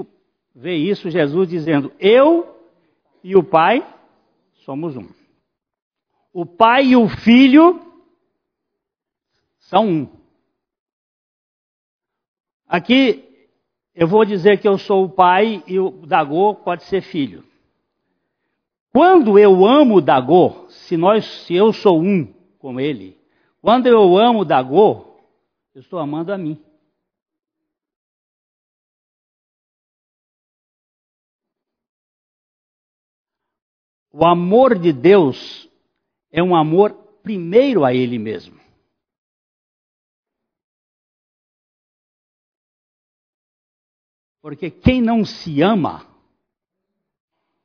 vê 0.55 0.75
isso 0.75 1.11
Jesus 1.11 1.47
dizendo: 1.47 1.93
Eu 2.01 2.57
e 3.23 3.37
o 3.37 3.45
pai 3.45 3.87
somos 4.65 4.97
um. 4.97 5.07
O 6.33 6.47
pai 6.47 6.87
e 6.87 6.97
o 6.97 7.07
filho 7.11 7.79
são 9.59 9.87
um. 9.87 10.09
Aqui 12.67 13.23
eu 13.95 14.09
vou 14.09 14.25
dizer 14.25 14.61
que 14.61 14.67
eu 14.67 14.79
sou 14.79 15.05
o 15.05 15.11
pai 15.11 15.63
e 15.67 15.79
o 15.79 15.91
Dagô 16.07 16.55
pode 16.55 16.85
ser 16.85 17.03
filho. 17.03 17.45
Quando 18.95 19.39
eu 19.39 19.67
amo 19.67 20.01
Dagô, 20.01 20.65
se 20.71 20.97
nós, 20.97 21.27
se 21.45 21.55
eu 21.55 21.71
sou 21.71 22.01
um 22.01 22.33
com 22.59 22.81
ele, 22.81 23.15
quando 23.61 23.89
eu 23.89 24.17
amo 24.17 24.43
Dagô, 24.43 25.12
eu 25.75 25.81
estou 25.81 25.99
amando 25.99 26.33
a 26.33 26.39
mim. 26.39 26.63
O 34.11 34.27
amor 34.27 34.79
de 34.79 34.93
Deus 34.93 35.69
é 36.31 36.43
um 36.43 36.55
amor 36.55 36.93
primeiro 37.23 37.85
a 37.85 37.95
Ele 37.95 38.19
mesmo. 38.19 38.61
Porque 44.43 44.71
quem 44.71 45.01
não 45.01 45.25
se 45.25 45.63
ama, 45.63 46.07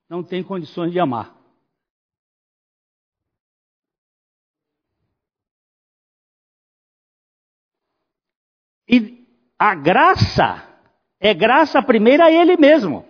não 0.08 0.24
tem 0.24 0.44
condições 0.44 0.92
de 0.94 1.00
amar. 1.00 1.37
E 8.88 9.26
a 9.58 9.76
graça 9.76 10.64
é 11.20 11.34
graça 11.34 11.82
primeiro 11.82 12.24
a 12.24 12.32
Ele 12.32 12.56
mesmo. 12.58 13.06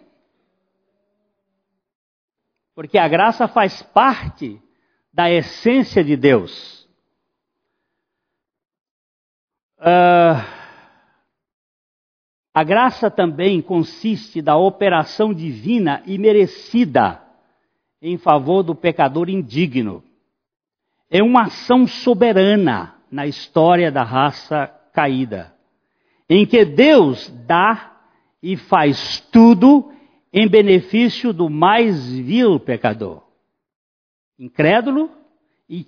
Porque 2.74 2.98
a 2.98 3.08
graça 3.08 3.48
faz 3.48 3.82
parte 3.82 4.62
da 5.12 5.32
essência 5.32 6.04
de 6.04 6.16
Deus. 6.16 6.88
Uh, 9.80 10.58
a 12.54 12.64
graça 12.64 13.12
também 13.12 13.62
consiste 13.62 14.42
da 14.42 14.56
operação 14.56 15.34
divina 15.34 16.02
e 16.06 16.18
merecida 16.18 17.22
em 18.02 18.18
favor 18.18 18.64
do 18.64 18.74
pecador 18.74 19.30
indigno. 19.30 20.04
É 21.10 21.22
uma 21.22 21.44
ação 21.44 21.88
soberana 21.88 22.96
na 23.12 23.26
história 23.26 23.92
da 23.92 24.04
raça 24.04 24.68
caída, 24.94 25.54
em 26.30 26.46
que 26.46 26.66
Deus 26.66 27.30
dá 27.46 27.98
e 28.42 28.58
faz 28.58 29.20
tudo 29.32 29.92
em 30.32 30.48
benefício 30.48 31.34
do 31.34 31.50
mais 31.50 32.12
vil 32.14 32.60
pecador, 32.60 33.24
incrédulo 34.38 35.10
e 35.70 35.88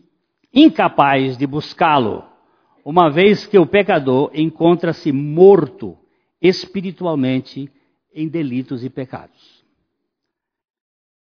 incapaz 0.54 1.38
de 1.38 1.46
buscá-lo, 1.46 2.24
uma 2.84 3.10
vez 3.10 3.46
que 3.46 3.58
o 3.58 3.68
pecador 3.68 4.32
encontra-se 4.34 5.12
morto 5.12 5.98
espiritualmente 6.42 7.72
em 8.14 8.28
delitos 8.28 8.84
e 8.84 8.90
pecados. 8.90 9.64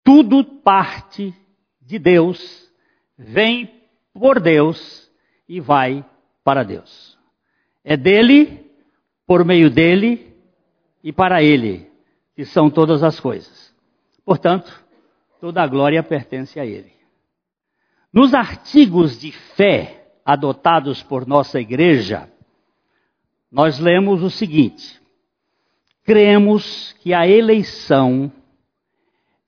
Tudo 0.03 0.43
parte 0.43 1.33
de 1.81 1.99
Deus, 1.99 2.69
vem 3.17 3.69
por 4.13 4.39
Deus 4.39 5.09
e 5.47 5.59
vai 5.59 6.05
para 6.43 6.63
Deus. 6.63 7.17
É 7.83 7.95
dele, 7.97 8.62
por 9.25 9.43
meio 9.45 9.69
dele 9.69 10.35
e 11.03 11.11
para 11.11 11.41
ele 11.41 11.89
que 12.35 12.45
são 12.45 12.69
todas 12.69 13.03
as 13.03 13.19
coisas. 13.19 13.73
Portanto, 14.25 14.83
toda 15.39 15.61
a 15.61 15.67
glória 15.67 16.01
pertence 16.01 16.59
a 16.59 16.65
ele. 16.65 16.91
Nos 18.11 18.33
artigos 18.33 19.19
de 19.19 19.31
fé 19.31 20.11
adotados 20.25 21.03
por 21.03 21.27
nossa 21.27 21.59
igreja, 21.59 22.29
nós 23.51 23.79
lemos 23.79 24.23
o 24.23 24.29
seguinte: 24.29 25.01
cremos 26.03 26.93
que 27.01 27.13
a 27.13 27.27
eleição 27.27 28.31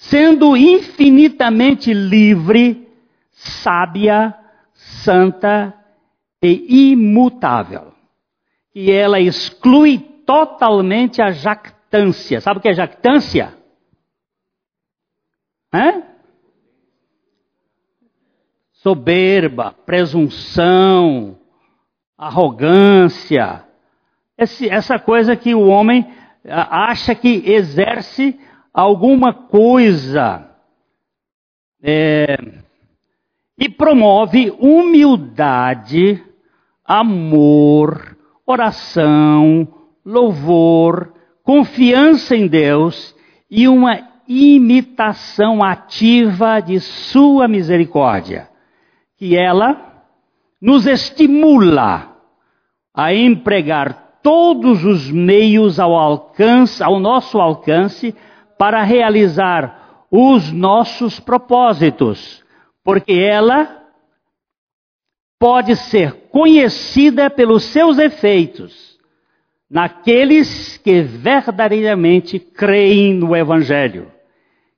sendo 0.00 0.56
infinitamente 0.56 1.92
livre, 1.92 2.88
sábia, 3.30 4.34
santa 4.72 5.74
e 6.42 6.92
imutável. 6.92 7.92
E 8.74 8.90
ela 8.90 9.20
exclui 9.20 9.98
totalmente 10.24 11.20
a 11.20 11.30
jactância. 11.30 12.40
Sabe 12.40 12.58
o 12.58 12.62
que 12.62 12.70
é 12.70 12.74
jactância? 12.74 13.54
Hã? 15.72 16.10
soberba, 18.82 19.74
presunção, 19.84 21.36
arrogância, 22.16 23.62
esse, 24.38 24.70
essa 24.70 24.98
coisa 24.98 25.36
que 25.36 25.54
o 25.54 25.66
homem 25.66 26.10
acha 26.48 27.14
que 27.14 27.42
exerce 27.44 28.40
alguma 28.72 29.32
coisa 29.32 30.48
é, 31.82 32.36
e 33.58 33.68
promove 33.68 34.50
humildade, 34.58 36.22
amor, 36.84 38.16
oração, 38.46 39.68
louvor, 40.04 41.12
confiança 41.42 42.36
em 42.36 42.46
Deus 42.46 43.14
e 43.50 43.66
uma 43.68 44.08
imitação 44.28 45.62
ativa 45.62 46.60
de 46.60 46.78
Sua 46.78 47.48
misericórdia 47.48 48.48
que 49.20 49.36
ela 49.36 50.06
nos 50.60 50.86
estimula 50.86 52.16
a 52.94 53.12
empregar 53.14 54.18
todos 54.22 54.82
os 54.84 55.10
meios 55.10 55.78
ao 55.78 55.94
alcance, 55.94 56.82
ao 56.82 56.98
nosso 56.98 57.38
alcance, 57.38 58.14
para 58.60 58.82
realizar 58.82 60.04
os 60.10 60.52
nossos 60.52 61.18
propósitos, 61.18 62.44
porque 62.84 63.14
ela 63.14 63.86
pode 65.38 65.74
ser 65.76 66.28
conhecida 66.30 67.30
pelos 67.30 67.62
seus 67.62 67.96
efeitos 67.96 68.98
naqueles 69.70 70.76
que 70.76 71.00
verdadeiramente 71.00 72.38
creem 72.38 73.14
no 73.14 73.34
Evangelho, 73.34 74.12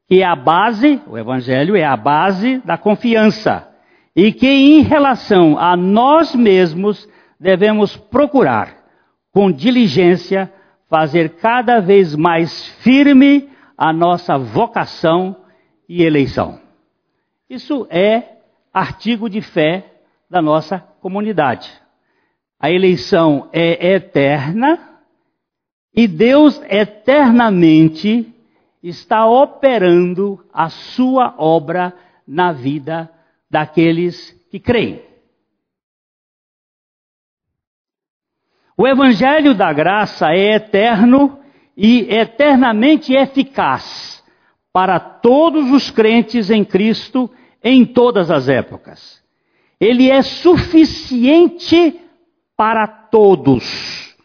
que 0.06 0.22
é 0.22 0.26
a 0.26 0.36
base, 0.36 1.02
o 1.08 1.18
Evangelho 1.18 1.74
é 1.74 1.82
a 1.82 1.96
base 1.96 2.58
da 2.58 2.78
confiança 2.78 3.68
e 4.14 4.30
que 4.30 4.46
em 4.46 4.82
relação 4.82 5.58
a 5.58 5.76
nós 5.76 6.36
mesmos 6.36 7.08
devemos 7.40 7.96
procurar, 7.96 8.76
com 9.32 9.50
diligência, 9.50 10.52
fazer 10.88 11.30
cada 11.30 11.80
vez 11.80 12.14
mais 12.14 12.68
firme 12.84 13.50
a 13.82 13.92
nossa 13.92 14.38
vocação 14.38 15.44
e 15.88 16.04
eleição. 16.04 16.60
Isso 17.50 17.84
é 17.90 18.36
artigo 18.72 19.28
de 19.28 19.42
fé 19.42 20.04
da 20.30 20.40
nossa 20.40 20.78
comunidade. 20.78 21.68
A 22.60 22.70
eleição 22.70 23.50
é 23.52 23.94
eterna 23.94 25.00
e 25.92 26.06
Deus 26.06 26.62
eternamente 26.68 28.32
está 28.80 29.26
operando 29.26 30.46
a 30.52 30.68
sua 30.68 31.34
obra 31.36 31.92
na 32.24 32.52
vida 32.52 33.12
daqueles 33.50 34.30
que 34.48 34.60
creem. 34.60 35.02
O 38.76 38.86
Evangelho 38.86 39.56
da 39.56 39.72
Graça 39.72 40.28
é 40.30 40.54
eterno 40.54 41.41
e 41.76 42.14
eternamente 42.14 43.14
eficaz 43.14 44.22
para 44.72 44.98
todos 44.98 45.70
os 45.70 45.90
crentes 45.90 46.50
em 46.50 46.64
Cristo 46.64 47.30
em 47.62 47.84
todas 47.84 48.30
as 48.30 48.48
épocas. 48.48 49.22
Ele 49.80 50.10
é 50.10 50.22
suficiente 50.22 52.00
para 52.56 52.86
todos, 52.86 54.16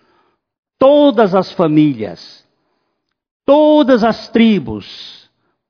todas 0.77 1.33
as 1.33 1.51
famílias, 1.51 2.47
todas 3.45 4.03
as 4.03 4.29
tribos, 4.29 5.29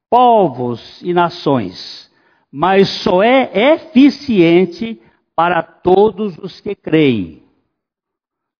povos 0.09 1.01
e 1.01 1.13
nações 1.13 2.07
mas 2.51 2.89
só 2.89 3.21
é 3.21 3.73
eficiente 3.73 4.99
para 5.35 5.61
todos 5.61 6.37
os 6.37 6.59
que 6.59 6.73
creem. 6.75 7.43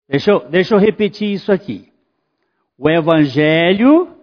Deixa 0.08 0.30
eu, 0.30 0.48
deixa 0.48 0.74
eu 0.74 0.78
repetir 0.78 1.32
isso 1.32 1.50
aqui. 1.50 1.92
O 2.78 2.88
Evangelho 2.88 4.16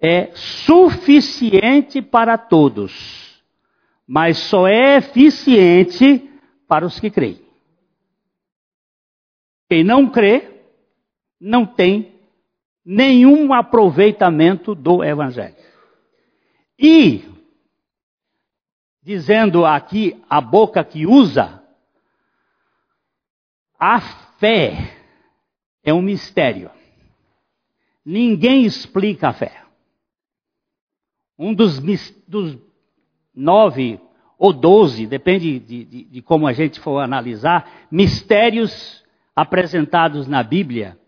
é 0.00 0.30
suficiente 0.34 2.00
para 2.00 2.38
todos, 2.38 3.42
mas 4.06 4.38
só 4.38 4.66
é 4.66 4.96
eficiente 4.96 6.26
para 6.66 6.86
os 6.86 6.98
que 6.98 7.10
creem. 7.10 7.42
Quem 9.68 9.84
não 9.84 10.08
crê, 10.08 10.62
não 11.38 11.66
tem 11.66 12.18
nenhum 12.82 13.52
aproveitamento 13.52 14.74
do 14.74 15.04
Evangelho. 15.04 15.54
E 16.78 17.22
dizendo 19.02 19.66
aqui 19.66 20.18
a 20.30 20.40
boca 20.40 20.82
que 20.82 21.06
usa, 21.06 21.62
A 23.78 24.00
fé 24.00 24.96
é 25.84 25.94
um 25.94 26.02
mistério. 26.02 26.77
Ninguém 28.10 28.64
explica 28.64 29.28
a 29.28 29.32
fé. 29.34 29.64
Um 31.38 31.52
dos, 31.52 31.78
dos 32.26 32.56
nove 33.34 34.00
ou 34.38 34.50
doze, 34.50 35.06
depende 35.06 35.58
de, 35.58 35.84
de, 35.84 36.04
de 36.04 36.22
como 36.22 36.46
a 36.46 36.54
gente 36.54 36.80
for 36.80 37.00
analisar, 37.00 37.86
mistérios 37.90 39.04
apresentados 39.36 40.26
na 40.26 40.42
Bíblia, 40.42 40.98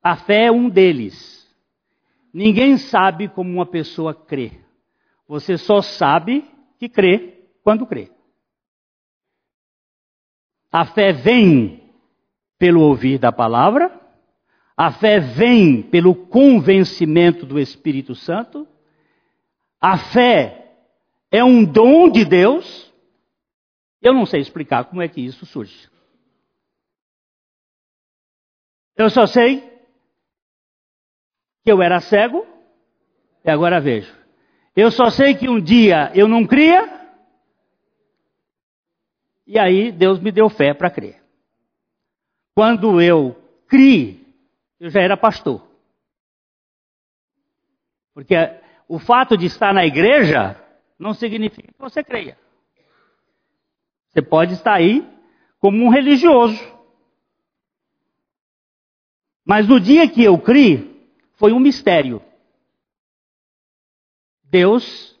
a 0.00 0.14
fé 0.14 0.44
é 0.44 0.52
um 0.52 0.68
deles. 0.68 1.52
Ninguém 2.32 2.76
sabe 2.76 3.26
como 3.26 3.50
uma 3.50 3.66
pessoa 3.66 4.14
crê. 4.14 4.52
Você 5.26 5.58
só 5.58 5.82
sabe 5.82 6.48
que 6.78 6.88
crê 6.88 7.42
quando 7.64 7.88
crê. 7.88 8.08
A 10.70 10.84
fé 10.84 11.12
vem 11.12 11.90
pelo 12.56 12.82
ouvir 12.82 13.18
da 13.18 13.32
palavra, 13.32 14.05
a 14.76 14.92
fé 14.92 15.18
vem 15.18 15.82
pelo 15.82 16.14
convencimento 16.14 17.46
do 17.46 17.58
Espírito 17.58 18.14
Santo, 18.14 18.68
a 19.80 19.96
fé 19.96 20.74
é 21.30 21.42
um 21.42 21.64
dom 21.64 22.10
de 22.10 22.24
Deus. 22.24 22.92
Eu 24.02 24.12
não 24.12 24.26
sei 24.26 24.40
explicar 24.40 24.84
como 24.84 25.00
é 25.00 25.08
que 25.08 25.20
isso 25.20 25.46
surge. 25.46 25.88
Eu 28.96 29.08
só 29.08 29.26
sei 29.26 29.60
que 31.62 31.72
eu 31.72 31.82
era 31.82 32.00
cego 32.00 32.46
e 33.44 33.50
agora 33.50 33.80
vejo. 33.80 34.14
Eu 34.74 34.90
só 34.90 35.08
sei 35.08 35.34
que 35.34 35.48
um 35.48 35.60
dia 35.60 36.12
eu 36.14 36.28
não 36.28 36.46
cria 36.46 36.96
e 39.46 39.58
aí 39.58 39.92
Deus 39.92 40.18
me 40.20 40.30
deu 40.30 40.50
fé 40.50 40.74
para 40.74 40.90
crer. 40.90 41.22
Quando 42.54 43.00
eu 43.00 43.36
criei, 43.68 44.25
eu 44.78 44.90
já 44.90 45.00
era 45.00 45.16
pastor. 45.16 45.66
Porque 48.14 48.34
o 48.88 48.98
fato 48.98 49.36
de 49.36 49.46
estar 49.46 49.74
na 49.74 49.84
igreja 49.84 50.60
não 50.98 51.12
significa 51.12 51.72
que 51.72 51.78
você 51.78 52.02
creia. 52.02 52.38
Você 54.08 54.22
pode 54.22 54.54
estar 54.54 54.74
aí 54.74 55.06
como 55.58 55.84
um 55.84 55.88
religioso. 55.88 56.60
Mas 59.44 59.68
no 59.68 59.78
dia 59.78 60.08
que 60.08 60.24
eu 60.24 60.38
criei, 60.38 61.08
foi 61.34 61.52
um 61.52 61.60
mistério. 61.60 62.22
Deus 64.44 65.16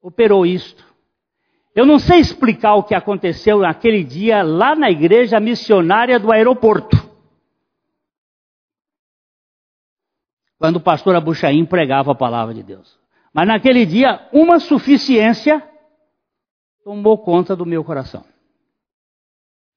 operou 0.00 0.46
isto. 0.46 0.84
Eu 1.74 1.86
não 1.86 1.98
sei 1.98 2.18
explicar 2.18 2.74
o 2.74 2.82
que 2.82 2.94
aconteceu 2.94 3.58
naquele 3.58 4.02
dia 4.02 4.42
lá 4.42 4.74
na 4.74 4.90
igreja 4.90 5.38
missionária 5.38 6.18
do 6.18 6.32
aeroporto. 6.32 6.96
Quando 10.58 10.76
o 10.76 10.80
pastor 10.80 11.14
Abuchaim 11.14 11.64
pregava 11.64 12.12
a 12.12 12.16
palavra 12.16 12.52
de 12.52 12.62
Deus. 12.62 12.98
Mas 13.32 13.46
naquele 13.46 13.86
dia, 13.86 14.28
uma 14.32 14.58
suficiência 14.58 15.62
tomou 16.82 17.18
conta 17.18 17.54
do 17.54 17.64
meu 17.64 17.84
coração. 17.84 18.24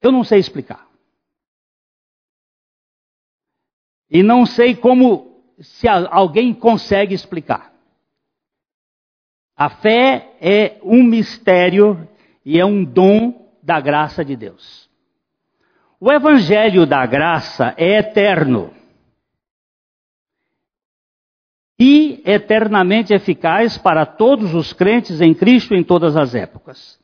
Eu 0.01 0.11
não 0.11 0.23
sei 0.23 0.39
explicar. 0.39 0.87
E 4.09 4.23
não 4.23 4.45
sei 4.45 4.75
como, 4.75 5.43
se 5.59 5.87
alguém 5.87 6.53
consegue 6.53 7.13
explicar. 7.13 7.71
A 9.55 9.69
fé 9.69 10.35
é 10.41 10.79
um 10.81 11.03
mistério 11.03 12.09
e 12.43 12.59
é 12.59 12.65
um 12.65 12.83
dom 12.83 13.53
da 13.61 13.79
graça 13.79 14.25
de 14.25 14.35
Deus. 14.35 14.89
O 15.99 16.11
Evangelho 16.11 16.87
da 16.87 17.05
graça 17.05 17.75
é 17.77 17.99
eterno 17.99 18.80
e 21.83 22.21
eternamente 22.23 23.11
eficaz 23.11 23.75
para 23.75 24.05
todos 24.05 24.53
os 24.53 24.71
crentes 24.71 25.19
em 25.19 25.33
Cristo 25.33 25.73
em 25.73 25.83
todas 25.83 26.15
as 26.15 26.35
épocas. 26.35 26.99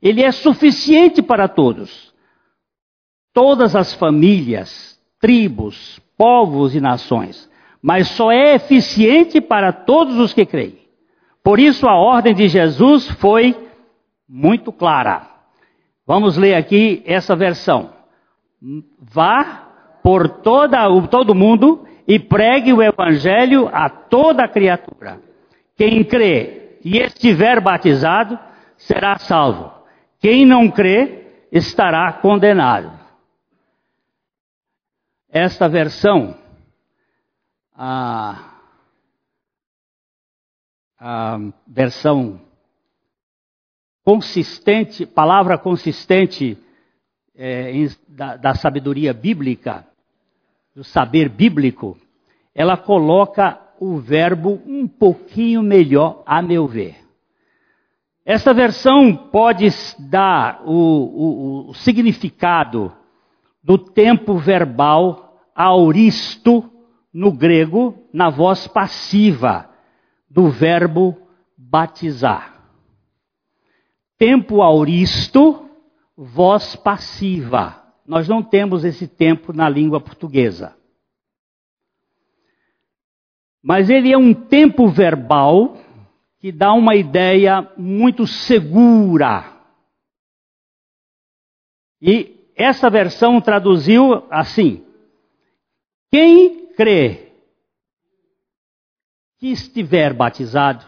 Ele 0.00 0.22
é 0.22 0.32
suficiente 0.32 1.20
para 1.20 1.48
todos, 1.48 2.14
todas 3.34 3.76
as 3.76 3.92
famílias, 3.92 4.98
tribos, 5.20 6.00
povos 6.16 6.74
e 6.74 6.80
nações, 6.80 7.46
mas 7.82 8.08
só 8.08 8.32
é 8.32 8.54
eficiente 8.54 9.38
para 9.38 9.70
todos 9.70 10.16
os 10.16 10.32
que 10.32 10.46
creem. 10.46 10.78
Por 11.44 11.60
isso 11.60 11.86
a 11.86 11.94
ordem 11.94 12.34
de 12.34 12.48
Jesus 12.48 13.10
foi 13.10 13.54
muito 14.26 14.72
clara. 14.72 15.28
Vamos 16.06 16.38
ler 16.38 16.54
aqui 16.54 17.02
essa 17.04 17.36
versão. 17.36 17.90
Vá 18.98 19.68
por 20.02 20.26
toda, 20.26 20.88
todo 21.08 21.34
mundo 21.34 21.86
e 22.12 22.18
pregue 22.18 22.74
o 22.74 22.82
evangelho 22.82 23.70
a 23.72 23.88
toda 23.88 24.46
criatura. 24.46 25.18
Quem 25.74 26.04
crê 26.04 26.78
e 26.84 26.98
estiver 26.98 27.58
batizado 27.58 28.38
será 28.76 29.16
salvo. 29.18 29.72
Quem 30.20 30.44
não 30.44 30.70
crê 30.70 31.46
estará 31.50 32.12
condenado. 32.12 32.92
Esta 35.30 35.70
versão 35.70 36.36
ah, 37.74 38.58
a 41.00 41.38
versão 41.66 42.42
consistente, 44.04 45.06
palavra 45.06 45.56
consistente 45.56 46.58
é, 47.34 47.72
da, 48.06 48.36
da 48.36 48.54
sabedoria 48.54 49.14
bíblica, 49.14 49.86
do 50.74 50.84
saber 50.84 51.30
bíblico, 51.30 52.01
ela 52.54 52.76
coloca 52.76 53.58
o 53.80 53.96
verbo 53.98 54.60
um 54.66 54.86
pouquinho 54.86 55.62
melhor, 55.62 56.22
a 56.26 56.40
meu 56.40 56.66
ver. 56.66 56.96
Essa 58.24 58.54
versão 58.54 59.16
pode 59.16 59.68
dar 59.98 60.62
o, 60.64 60.72
o, 60.72 61.70
o 61.70 61.74
significado 61.74 62.92
do 63.62 63.76
tempo 63.76 64.36
verbal 64.36 65.40
auristo 65.54 66.70
no 67.12 67.32
grego, 67.32 68.06
na 68.12 68.30
voz 68.30 68.66
passiva 68.66 69.68
do 70.30 70.48
verbo 70.48 71.16
batizar. 71.58 72.52
Tempo 74.16 74.62
auristo, 74.62 75.68
voz 76.16 76.76
passiva. 76.76 77.82
Nós 78.06 78.28
não 78.28 78.42
temos 78.42 78.84
esse 78.84 79.08
tempo 79.08 79.52
na 79.52 79.68
língua 79.68 80.00
portuguesa. 80.00 80.76
Mas 83.62 83.88
ele 83.88 84.12
é 84.12 84.18
um 84.18 84.34
tempo 84.34 84.88
verbal 84.88 85.76
que 86.38 86.50
dá 86.50 86.72
uma 86.72 86.96
ideia 86.96 87.72
muito 87.76 88.26
segura. 88.26 89.52
E 92.00 92.50
essa 92.56 92.90
versão 92.90 93.40
traduziu 93.40 94.26
assim: 94.28 94.84
Quem 96.10 96.74
crê 96.74 97.32
que 99.42 99.48
estiver 99.48 100.14
batizado. 100.14 100.84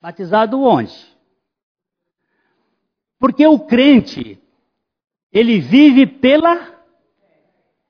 Batizado 0.00 0.60
onde? 0.60 0.94
Porque 3.18 3.46
o 3.46 3.58
crente, 3.66 4.42
ele 5.30 5.60
vive 5.60 6.06
pela. 6.06 6.81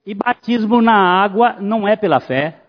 E 0.05 0.15
batismo 0.15 0.83
na 0.83 0.95
água 0.95 1.61
não 1.61 1.87
é 1.87 1.97
pela 1.97 2.21
fé. 2.21 2.61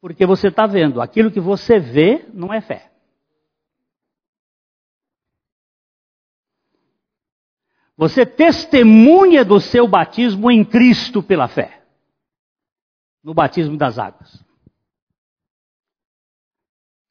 Porque 0.00 0.24
você 0.24 0.48
está 0.48 0.66
vendo, 0.66 1.00
aquilo 1.00 1.30
que 1.30 1.40
você 1.40 1.78
vê 1.78 2.26
não 2.32 2.52
é 2.52 2.60
fé. 2.60 2.90
Você 7.96 8.26
testemunha 8.26 9.44
do 9.44 9.58
seu 9.58 9.88
batismo 9.88 10.50
em 10.50 10.64
Cristo 10.64 11.22
pela 11.22 11.48
fé 11.48 11.82
no 13.26 13.34
batismo 13.34 13.76
das 13.76 13.98
águas. 13.98 14.40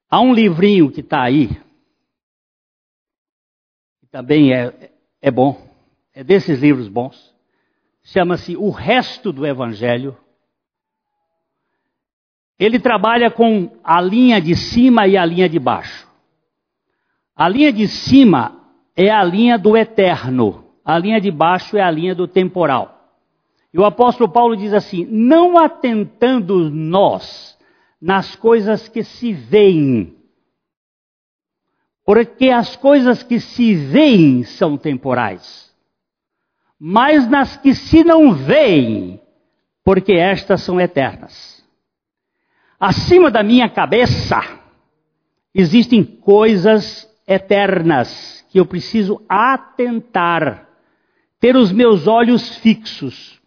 Há 0.09 0.21
um 0.21 0.33
livrinho 0.33 0.89
que 0.89 1.01
está 1.01 1.21
aí, 1.21 1.49
que 3.99 4.07
também 4.09 4.53
é, 4.53 4.93
é 5.19 5.29
bom, 5.29 5.69
é 6.13 6.23
desses 6.23 6.61
livros 6.61 6.87
bons, 6.87 7.34
chama-se 8.05 8.55
O 8.55 8.69
Resto 8.69 9.33
do 9.33 9.45
Evangelho. 9.45 10.15
Ele 12.57 12.79
trabalha 12.79 13.29
com 13.29 13.77
a 13.83 13.99
linha 13.99 14.39
de 14.39 14.55
cima 14.55 15.07
e 15.07 15.17
a 15.17 15.25
linha 15.25 15.49
de 15.49 15.59
baixo. 15.59 16.07
A 17.35 17.49
linha 17.49 17.73
de 17.73 17.87
cima 17.87 18.61
é 18.95 19.09
a 19.09 19.23
linha 19.23 19.57
do 19.57 19.75
eterno, 19.75 20.63
a 20.85 20.97
linha 20.97 21.19
de 21.19 21.29
baixo 21.29 21.75
é 21.75 21.81
a 21.81 21.91
linha 21.91 22.15
do 22.15 22.27
temporal. 22.27 22.93
E 23.73 23.77
o 23.77 23.83
apóstolo 23.83 24.31
Paulo 24.31 24.55
diz 24.55 24.71
assim: 24.71 25.05
não 25.05 25.57
atentando 25.57 26.69
nós 26.69 27.57
nas 28.01 28.35
coisas 28.35 28.87
que 28.87 29.03
se 29.03 29.33
veem, 29.33 30.15
Porque 32.05 32.51
as 32.51 32.75
coisas 32.75 33.23
que 33.23 33.39
se 33.39 33.73
veem 33.73 34.43
são 34.43 34.77
temporais, 34.77 35.64
mas 36.87 37.27
nas 37.27 37.57
que 37.57 37.73
se 37.73 38.03
não 38.03 38.31
veem, 38.31 39.19
porque 39.83 40.13
estas 40.13 40.61
são 40.61 40.79
eternas. 40.79 41.65
Acima 42.79 43.31
da 43.31 43.41
minha 43.41 43.67
cabeça 43.67 44.39
existem 45.51 46.03
coisas 46.03 47.11
eternas 47.27 48.45
que 48.51 48.59
eu 48.59 48.67
preciso 48.67 49.19
atentar, 49.27 50.69
ter 51.39 51.55
os 51.55 51.71
meus 51.71 52.05
olhos 52.05 52.55
fixos. 52.57 53.41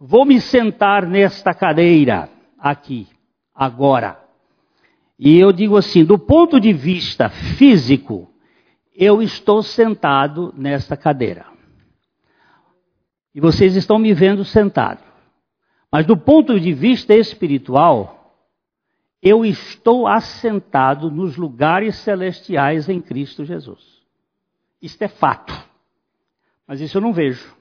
Vou 0.00 0.24
me 0.24 0.40
sentar 0.40 1.06
nesta 1.06 1.54
cadeira 1.54 2.28
aqui, 2.58 3.06
agora. 3.54 4.18
E 5.16 5.38
eu 5.38 5.52
digo 5.52 5.76
assim, 5.76 6.04
do 6.04 6.18
ponto 6.18 6.58
de 6.58 6.72
vista 6.72 7.28
físico, 7.28 8.28
eu 8.96 9.22
estou 9.22 9.62
sentado 9.62 10.52
nesta 10.58 10.96
cadeira. 10.96 11.53
E 13.34 13.40
vocês 13.40 13.74
estão 13.76 13.98
me 13.98 14.14
vendo 14.14 14.44
sentado. 14.44 15.02
Mas 15.90 16.06
do 16.06 16.16
ponto 16.16 16.58
de 16.58 16.72
vista 16.72 17.14
espiritual, 17.14 18.38
eu 19.20 19.44
estou 19.44 20.06
assentado 20.06 21.10
nos 21.10 21.36
lugares 21.36 21.96
celestiais 21.96 22.88
em 22.88 23.00
Cristo 23.00 23.44
Jesus. 23.44 24.02
Isto 24.80 25.02
é 25.02 25.08
fato. 25.08 25.52
Mas 26.66 26.80
isso 26.80 26.98
eu 26.98 27.02
não 27.02 27.12
vejo. 27.12 27.54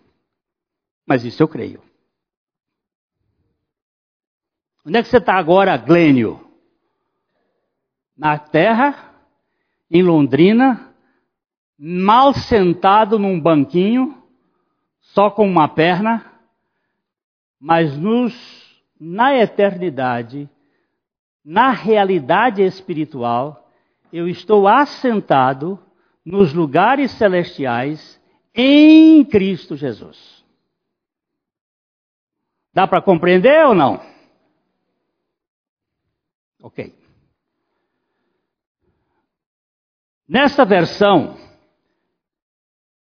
Mas 1.06 1.26
isso 1.26 1.42
eu 1.42 1.48
creio. 1.48 1.82
Onde 4.86 4.98
é 4.98 5.04
que 5.04 5.10
você 5.10 5.18
está 5.18 5.36
agora, 5.36 5.76
Glênio? 5.78 6.44
na 8.18 8.38
terra, 8.38 9.12
em 9.90 10.04
Londrina, 10.04 10.94
mal 11.78 12.34
sentado 12.34 13.18
num 13.18 13.40
banquinho, 13.40 14.23
só 15.14 15.30
com 15.30 15.48
uma 15.48 15.68
perna, 15.68 16.26
mas 17.60 17.96
nos, 17.96 18.34
na 19.00 19.36
eternidade, 19.38 20.50
na 21.46 21.70
realidade 21.70 22.64
espiritual, 22.64 23.70
eu 24.12 24.28
estou 24.28 24.68
assentado 24.68 25.80
nos 26.26 26.52
lugares 26.52 27.12
celestiais 27.12 28.20
em 28.56 29.24
Cristo 29.24 29.76
Jesus. 29.76 30.44
Dá 32.74 32.88
para 32.88 33.02
compreender 33.02 33.68
ou 33.68 33.76
não? 33.76 34.02
Ok. 36.60 36.92
Nesta 40.28 40.66
versão, 40.66 41.38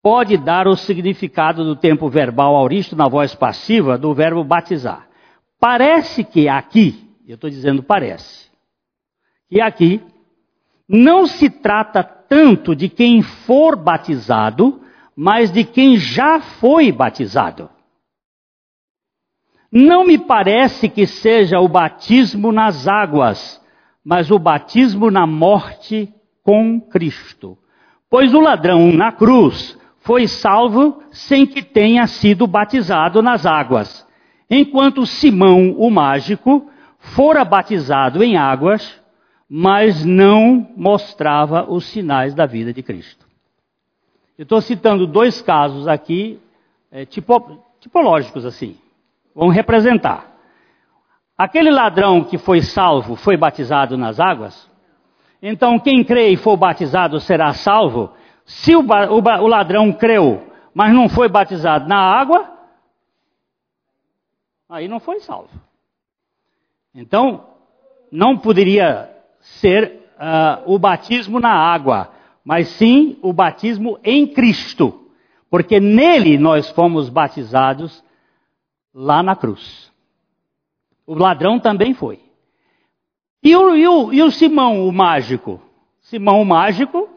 pode 0.03 0.37
dar 0.37 0.67
o 0.67 0.77
significado 0.77 1.65
do 1.65 1.77
tempo 1.77 2.09
verbal 2.09 2.57
auristo 2.57 2.97
na 2.97 3.09
voz 3.09 3.35
passiva 3.35 3.99
do 3.99 4.15
verbo 4.15 4.43
batizar. 4.43 5.09
Parece 5.59 6.25
que 6.25 6.49
aqui, 6.49 7.09
eu 7.27 7.35
estou 7.35 7.51
dizendo 7.51 7.83
parece, 7.83 8.51
que 9.49 9.61
aqui 9.61 10.03
não 10.89 11.27
se 11.27 11.51
trata 11.51 12.03
tanto 12.03 12.75
de 12.75 12.89
quem 12.89 13.23
for 13.23 13.77
batizado, 13.77 14.81
mas 15.15 15.53
de 15.53 15.65
quem 15.65 15.97
já 15.97 16.41
foi 16.41 16.91
batizado. 16.91 17.69
Não 19.71 20.05
me 20.05 20.19
parece 20.19 20.89
que 20.89 21.07
seja 21.07 21.61
o 21.61 21.69
batismo 21.69 22.51
nas 22.51 22.89
águas, 22.89 23.61
mas 24.05 24.31
o 24.31 24.39
batismo 24.39 25.11
na 25.11 25.27
morte 25.27 26.13
com 26.43 26.81
Cristo. 26.81 27.57
Pois 28.09 28.35
o 28.35 28.41
ladrão 28.41 28.93
na 28.93 29.13
cruz 29.13 29.79
foi 30.01 30.27
salvo 30.27 31.03
sem 31.11 31.47
que 31.47 31.63
tenha 31.63 32.07
sido 32.07 32.47
batizado 32.47 33.23
nas 33.23 33.47
águas, 33.47 34.07
enquanto 34.49 35.07
Simão, 35.07 35.73
o 35.79 35.91
mágico, 35.91 36.71
fora 36.99 37.45
batizado 37.45 38.23
em 38.23 38.37
águas, 38.37 39.01
mas 39.49 40.05
não 40.05 40.69
mostrava 40.77 41.71
os 41.71 41.85
sinais 41.87 42.35
da 42.35 42.47
vida 42.47 42.73
de 42.73 42.83
Cristo. 42.83 43.27
Eu 44.39 44.45
estou 44.45 44.61
citando 44.61 45.07
dois 45.07 45.43
casos 45.43 45.87
aqui, 45.87 46.41
é, 46.91 47.05
tipo, 47.05 47.63
tipológicos 47.81 48.47
assim, 48.47 48.77
vão 49.35 49.49
representar. 49.49 50.27
Aquele 51.37 51.71
ladrão 51.71 52.25
que 52.25 52.39
foi 52.39 52.61
salvo 52.61 53.17
foi 53.17 53.37
batizado 53.37 53.97
nas 53.97 54.21
águas, 54.21 54.71
então, 55.43 55.79
quem 55.79 56.05
crê 56.05 56.29
e 56.29 56.37
for 56.37 56.57
batizado 56.57 57.19
será 57.19 57.53
salvo. 57.53 58.11
Se 58.51 58.75
o, 58.75 58.81
o, 58.81 59.19
o 59.19 59.47
ladrão 59.47 59.93
creu, 59.93 60.47
mas 60.75 60.93
não 60.93 61.09
foi 61.09 61.29
batizado 61.29 61.89
na 61.89 61.99
água, 61.99 62.51
aí 64.69 64.89
não 64.89 64.99
foi 64.99 65.21
salvo. 65.21 65.51
Então, 66.95 67.47
não 68.11 68.37
poderia 68.37 69.09
ser 69.41 70.11
uh, 70.17 70.73
o 70.73 70.79
batismo 70.79 71.39
na 71.39 71.53
água, 71.53 72.11
mas 72.45 72.69
sim 72.69 73.19
o 73.23 73.33
batismo 73.33 73.99
em 74.03 74.27
Cristo, 74.27 75.09
porque 75.49 75.79
nele 75.79 76.37
nós 76.37 76.69
fomos 76.71 77.09
batizados 77.09 78.03
lá 78.93 79.23
na 79.23 79.37
cruz. 79.37 79.93
O 81.07 81.15
ladrão 81.15 81.61
também 81.61 81.95
foi. 81.95 82.21
E 83.43 83.55
o, 83.57 83.77
e 83.77 83.87
o, 83.87 84.13
e 84.13 84.23
o 84.23 84.31
Simão, 84.31 84.87
o 84.89 84.93
mágico? 84.93 85.61
Simão, 86.01 86.43
o 86.43 86.45
mágico, 86.45 87.09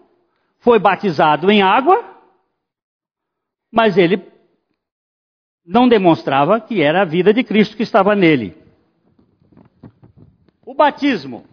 foi 0.64 0.80
batizado 0.80 1.52
em 1.52 1.62
água, 1.62 2.02
mas 3.70 3.98
ele 3.98 4.32
não 5.66 5.90
demonstrava 5.90 6.60
que 6.60 6.82
era 6.82 7.02
a 7.02 7.06
vida 7.06 7.34
de 7.34 7.44
Cristo 7.44 7.76
que 7.76 7.84
estava 7.84 8.16
nele. 8.16 8.56
O 10.66 10.74
batismo. 10.74 11.44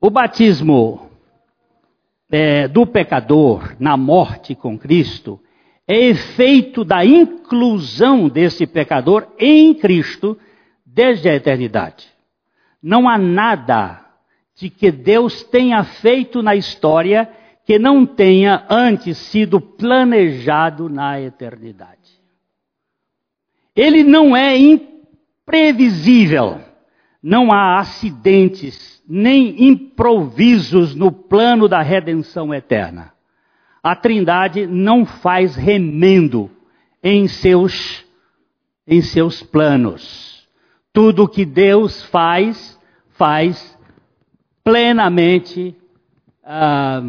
O 0.00 0.08
batismo 0.08 1.10
é, 2.30 2.66
do 2.66 2.86
pecador 2.86 3.76
na 3.78 3.98
morte 3.98 4.54
com 4.54 4.78
Cristo 4.78 5.38
é 5.86 5.94
efeito 5.94 6.84
da 6.84 7.04
inclusão 7.04 8.30
desse 8.30 8.66
pecador 8.66 9.28
em 9.38 9.74
Cristo 9.74 10.38
desde 10.86 11.28
a 11.28 11.34
eternidade. 11.34 12.08
Não 12.82 13.06
há 13.06 13.18
nada 13.18 14.09
de 14.60 14.68
que 14.68 14.92
Deus 14.92 15.42
tenha 15.42 15.82
feito 15.82 16.42
na 16.42 16.54
história 16.54 17.30
que 17.64 17.78
não 17.78 18.04
tenha 18.04 18.66
antes 18.68 19.16
sido 19.16 19.58
planejado 19.58 20.86
na 20.86 21.18
eternidade. 21.18 22.20
Ele 23.74 24.04
não 24.04 24.36
é 24.36 24.58
imprevisível. 24.58 26.60
Não 27.22 27.50
há 27.50 27.78
acidentes 27.78 29.02
nem 29.08 29.68
improvisos 29.68 30.94
no 30.94 31.10
plano 31.10 31.66
da 31.66 31.80
redenção 31.80 32.52
eterna. 32.52 33.14
A 33.82 33.96
Trindade 33.96 34.66
não 34.66 35.06
faz 35.06 35.56
remendo 35.56 36.50
em 37.02 37.26
seus 37.26 38.04
em 38.86 39.00
seus 39.00 39.42
planos. 39.42 40.46
Tudo 40.92 41.28
que 41.28 41.44
Deus 41.44 42.02
faz, 42.06 42.78
faz 43.10 43.78
plenamente 44.62 45.76
ah, 46.44 47.02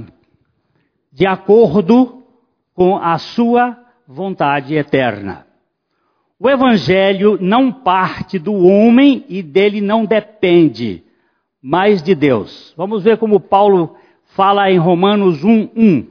de 1.11 1.25
acordo 1.25 2.23
com 2.73 2.97
a 2.97 3.17
sua 3.17 3.77
vontade 4.07 4.75
eterna. 4.75 5.45
O 6.39 6.49
Evangelho 6.49 7.37
não 7.39 7.71
parte 7.71 8.39
do 8.39 8.65
homem 8.65 9.23
e 9.29 9.43
dele 9.43 9.79
não 9.79 10.05
depende, 10.05 11.03
mas 11.61 12.01
de 12.01 12.15
Deus. 12.15 12.73
Vamos 12.75 13.03
ver 13.03 13.17
como 13.17 13.39
Paulo 13.39 13.95
fala 14.35 14.71
em 14.71 14.77
Romanos 14.77 15.43
1:1. 15.43 16.07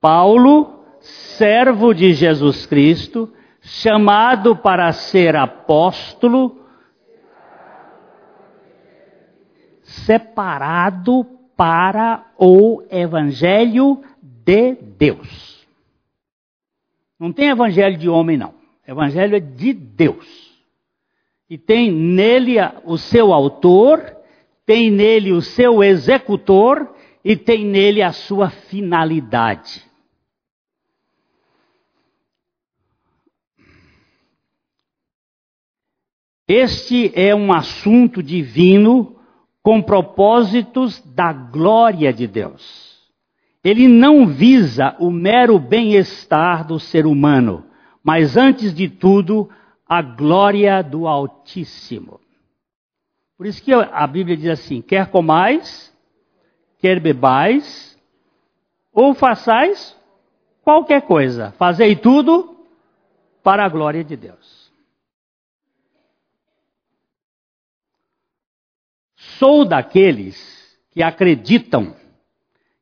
Paulo, 0.00 0.84
servo 1.00 1.92
de 1.92 2.12
Jesus 2.12 2.66
Cristo, 2.66 3.32
chamado 3.60 4.56
para 4.56 4.92
ser 4.92 5.34
apóstolo, 5.34 6.61
separado 9.92 11.24
para 11.56 12.26
o 12.38 12.82
evangelho 12.90 14.02
de 14.22 14.74
Deus. 14.74 15.66
Não 17.18 17.32
tem 17.32 17.50
evangelho 17.50 17.96
de 17.96 18.08
homem, 18.08 18.36
não. 18.36 18.54
Evangelho 18.86 19.36
é 19.36 19.40
de 19.40 19.72
Deus. 19.72 20.52
E 21.48 21.56
tem 21.56 21.92
nele 21.92 22.56
o 22.84 22.96
seu 22.96 23.32
autor, 23.32 24.16
tem 24.66 24.90
nele 24.90 25.32
o 25.32 25.40
seu 25.40 25.84
executor 25.84 26.92
e 27.24 27.36
tem 27.36 27.64
nele 27.64 28.02
a 28.02 28.10
sua 28.10 28.50
finalidade. 28.50 29.84
Este 36.48 37.12
é 37.14 37.34
um 37.34 37.52
assunto 37.52 38.22
divino 38.22 39.21
com 39.62 39.80
propósitos 39.80 41.00
da 41.14 41.32
glória 41.32 42.12
de 42.12 42.26
Deus. 42.26 42.92
Ele 43.62 43.86
não 43.86 44.26
visa 44.26 44.96
o 44.98 45.10
mero 45.10 45.58
bem-estar 45.58 46.66
do 46.66 46.80
ser 46.80 47.06
humano, 47.06 47.64
mas 48.02 48.36
antes 48.36 48.74
de 48.74 48.88
tudo, 48.88 49.48
a 49.86 50.02
glória 50.02 50.82
do 50.82 51.06
Altíssimo. 51.06 52.20
Por 53.38 53.46
isso 53.46 53.62
que 53.62 53.72
a 53.72 54.06
Bíblia 54.06 54.36
diz 54.36 54.48
assim: 54.48 54.82
quer 54.82 55.06
comais, 55.08 55.92
quer 56.78 56.98
bebais, 56.98 57.96
ou 58.92 59.14
façais 59.14 59.96
qualquer 60.62 61.02
coisa, 61.02 61.52
fazei 61.58 61.94
tudo 61.94 62.56
para 63.42 63.64
a 63.64 63.68
glória 63.68 64.02
de 64.02 64.16
Deus. 64.16 64.61
Sou 69.42 69.64
daqueles 69.64 70.78
que 70.92 71.02
acreditam 71.02 71.96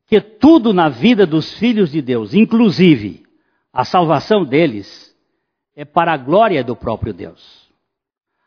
que 0.05 0.21
tudo 0.21 0.71
na 0.71 0.89
vida 0.89 1.25
dos 1.25 1.51
filhos 1.57 1.91
de 1.91 2.03
Deus, 2.03 2.35
inclusive 2.35 3.23
a 3.73 3.83
salvação 3.83 4.45
deles, 4.45 5.11
é 5.75 5.83
para 5.83 6.13
a 6.13 6.17
glória 6.17 6.63
do 6.63 6.75
próprio 6.75 7.15
Deus. 7.15 7.67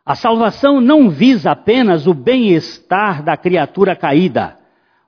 A 0.07 0.15
salvação 0.15 0.81
não 0.81 1.11
visa 1.11 1.51
apenas 1.51 2.07
o 2.07 2.15
bem-estar 2.15 3.21
da 3.21 3.37
criatura 3.37 3.97
caída, 3.97 4.61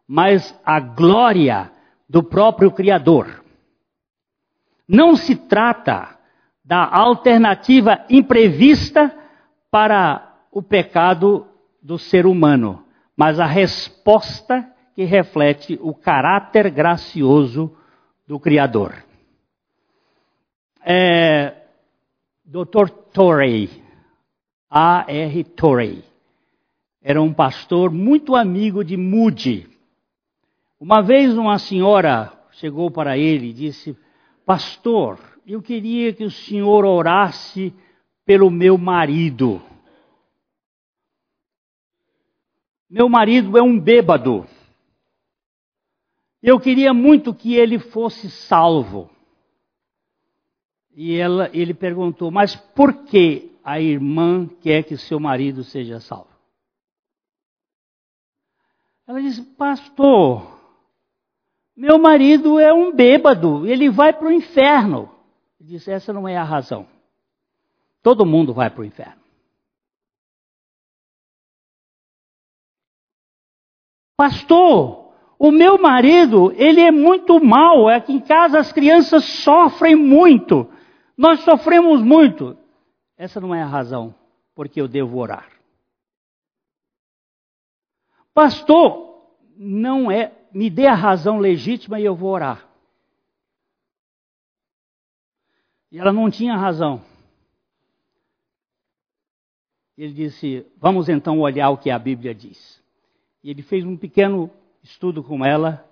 mas 0.08 0.58
a 0.64 0.80
glória 0.80 1.70
do 2.08 2.24
próprio 2.24 2.72
Criador. 2.72 3.44
Não 4.88 5.14
se 5.14 5.36
trata 5.36 6.18
da 6.64 6.84
alternativa 6.84 8.04
imprevista 8.10 9.16
para 9.70 10.40
o 10.50 10.60
pecado 10.60 11.46
do 11.80 12.00
ser 12.00 12.26
humano, 12.26 12.84
mas 13.16 13.40
a 13.40 13.46
resposta 13.46 14.70
que 14.94 15.04
reflete 15.04 15.78
o 15.80 15.94
caráter 15.94 16.70
gracioso 16.70 17.74
do 18.26 18.38
Criador. 18.38 19.04
É, 20.84 21.54
Dr. 22.44 22.88
Torrey, 23.12 23.70
A.R. 24.70 25.44
Torrey, 25.44 26.04
era 27.02 27.22
um 27.22 27.32
pastor 27.32 27.90
muito 27.90 28.34
amigo 28.34 28.84
de 28.84 28.96
Moody. 28.96 29.68
Uma 30.78 31.00
vez 31.02 31.36
uma 31.36 31.58
senhora 31.58 32.32
chegou 32.52 32.90
para 32.90 33.16
ele 33.16 33.50
e 33.50 33.52
disse: 33.52 33.96
Pastor, 34.44 35.18
eu 35.46 35.62
queria 35.62 36.12
que 36.12 36.24
o 36.24 36.30
senhor 36.30 36.84
orasse 36.84 37.72
pelo 38.24 38.50
meu 38.50 38.76
marido. 38.76 39.62
Meu 42.88 43.08
marido 43.08 43.58
é 43.58 43.62
um 43.62 43.78
bêbado. 43.78 44.46
Eu 46.42 46.60
queria 46.60 46.94
muito 46.94 47.34
que 47.34 47.54
ele 47.54 47.78
fosse 47.78 48.30
salvo. 48.30 49.10
E 50.94 51.16
ela, 51.16 51.50
ele 51.52 51.74
perguntou: 51.74 52.30
Mas 52.30 52.54
por 52.54 53.04
que 53.04 53.52
a 53.64 53.80
irmã 53.80 54.48
quer 54.60 54.84
que 54.84 54.96
seu 54.96 55.18
marido 55.18 55.64
seja 55.64 55.98
salvo? 56.00 56.30
Ela 59.06 59.20
disse: 59.20 59.42
Pastor, 59.42 60.56
meu 61.76 61.98
marido 61.98 62.58
é 62.58 62.72
um 62.72 62.94
bêbado, 62.94 63.66
ele 63.66 63.90
vai 63.90 64.12
para 64.12 64.28
o 64.28 64.32
inferno. 64.32 65.10
Ele 65.60 65.70
disse: 65.70 65.90
Essa 65.90 66.12
não 66.12 66.28
é 66.28 66.36
a 66.36 66.44
razão. 66.44 66.86
Todo 68.02 68.24
mundo 68.24 68.54
vai 68.54 68.70
para 68.70 68.82
o 68.82 68.84
inferno. 68.84 69.25
Pastor, 74.16 75.12
o 75.38 75.50
meu 75.50 75.78
marido, 75.78 76.52
ele 76.52 76.80
é 76.80 76.90
muito 76.90 77.38
mal, 77.44 77.90
é 77.90 78.00
que 78.00 78.12
em 78.12 78.20
casa 78.20 78.58
as 78.58 78.72
crianças 78.72 79.24
sofrem 79.24 79.94
muito. 79.94 80.70
Nós 81.16 81.40
sofremos 81.40 82.02
muito. 82.02 82.56
Essa 83.16 83.40
não 83.40 83.54
é 83.54 83.62
a 83.62 83.66
razão 83.66 84.14
porque 84.54 84.80
eu 84.80 84.88
devo 84.88 85.18
orar. 85.18 85.50
Pastor, 88.32 89.22
não 89.56 90.10
é, 90.10 90.32
me 90.52 90.70
dê 90.70 90.86
a 90.86 90.94
razão 90.94 91.38
legítima 91.38 92.00
e 92.00 92.04
eu 92.04 92.16
vou 92.16 92.30
orar. 92.30 92.66
E 95.92 95.98
ela 95.98 96.12
não 96.12 96.30
tinha 96.30 96.56
razão. 96.56 97.02
Ele 99.96 100.12
disse: 100.12 100.66
Vamos 100.76 101.08
então 101.08 101.40
olhar 101.40 101.70
o 101.70 101.78
que 101.78 101.90
a 101.90 101.98
Bíblia 101.98 102.34
diz. 102.34 102.75
E 103.46 103.50
ele 103.50 103.62
fez 103.62 103.84
um 103.84 103.96
pequeno 103.96 104.50
estudo 104.82 105.22
com 105.22 105.44
ela 105.44 105.88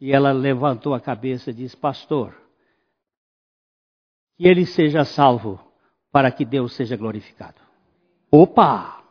e 0.00 0.14
ela 0.14 0.32
levantou 0.32 0.94
a 0.94 1.00
cabeça 1.00 1.50
e 1.50 1.52
disse: 1.52 1.76
Pastor, 1.76 2.34
que 4.34 4.48
ele 4.48 4.64
seja 4.64 5.04
salvo 5.04 5.60
para 6.10 6.30
que 6.30 6.42
Deus 6.42 6.72
seja 6.72 6.96
glorificado. 6.96 7.60
Opa! 8.30 9.04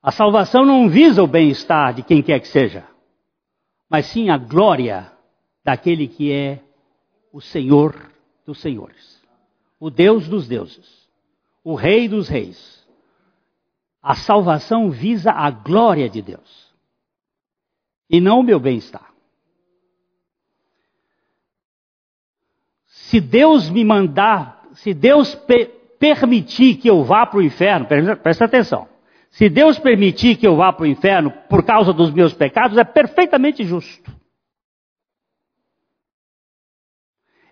A 0.00 0.12
salvação 0.12 0.64
não 0.64 0.88
visa 0.88 1.24
o 1.24 1.26
bem-estar 1.26 1.92
de 1.92 2.04
quem 2.04 2.22
quer 2.22 2.38
que 2.38 2.46
seja, 2.46 2.86
mas 3.90 4.06
sim 4.06 4.30
a 4.30 4.38
glória 4.38 5.10
daquele 5.64 6.06
que 6.06 6.30
é 6.30 6.62
o 7.32 7.40
Senhor 7.40 8.12
dos 8.46 8.60
senhores, 8.60 9.20
o 9.80 9.90
Deus 9.90 10.28
dos 10.28 10.46
deuses, 10.46 11.10
o 11.64 11.74
Rei 11.74 12.06
dos 12.08 12.28
reis 12.28 12.77
a 14.02 14.14
salvação 14.14 14.90
visa 14.90 15.30
a 15.30 15.50
glória 15.50 16.08
de 16.08 16.22
Deus 16.22 16.74
e 18.08 18.20
não 18.20 18.40
o 18.40 18.42
meu 18.42 18.58
bem-estar. 18.58 19.12
Se 22.86 23.20
Deus 23.20 23.68
me 23.70 23.84
mandar, 23.84 24.62
se 24.74 24.94
Deus 24.94 25.34
pe 25.34 25.76
permitir 25.98 26.76
que 26.76 26.88
eu 26.88 27.02
vá 27.02 27.26
para 27.26 27.38
o 27.40 27.42
inferno, 27.42 27.86
presta 28.22 28.44
atenção. 28.44 28.88
Se 29.30 29.48
Deus 29.48 29.78
permitir 29.78 30.36
que 30.36 30.46
eu 30.46 30.54
vá 30.54 30.72
para 30.72 30.84
o 30.84 30.86
inferno 30.86 31.30
por 31.48 31.64
causa 31.64 31.92
dos 31.92 32.12
meus 32.12 32.32
pecados, 32.32 32.78
é 32.78 32.84
perfeitamente 32.84 33.64
justo. 33.64 34.16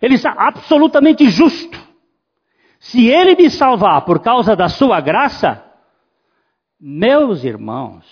Ele 0.01 0.15
está 0.15 0.31
absolutamente 0.31 1.29
justo. 1.29 1.77
Se 2.79 3.07
ele 3.07 3.35
me 3.35 3.49
salvar 3.49 4.05
por 4.05 4.21
causa 4.21 4.55
da 4.55 4.69
sua 4.69 5.01
graça, 5.01 5.66
meus 6.79 7.43
irmãos, 7.43 8.05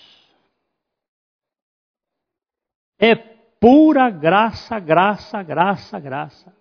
é 3.00 3.16
pura 3.16 4.10
graça, 4.10 4.80
graça, 4.80 5.42
graça, 5.44 6.00
graça. 6.00 6.54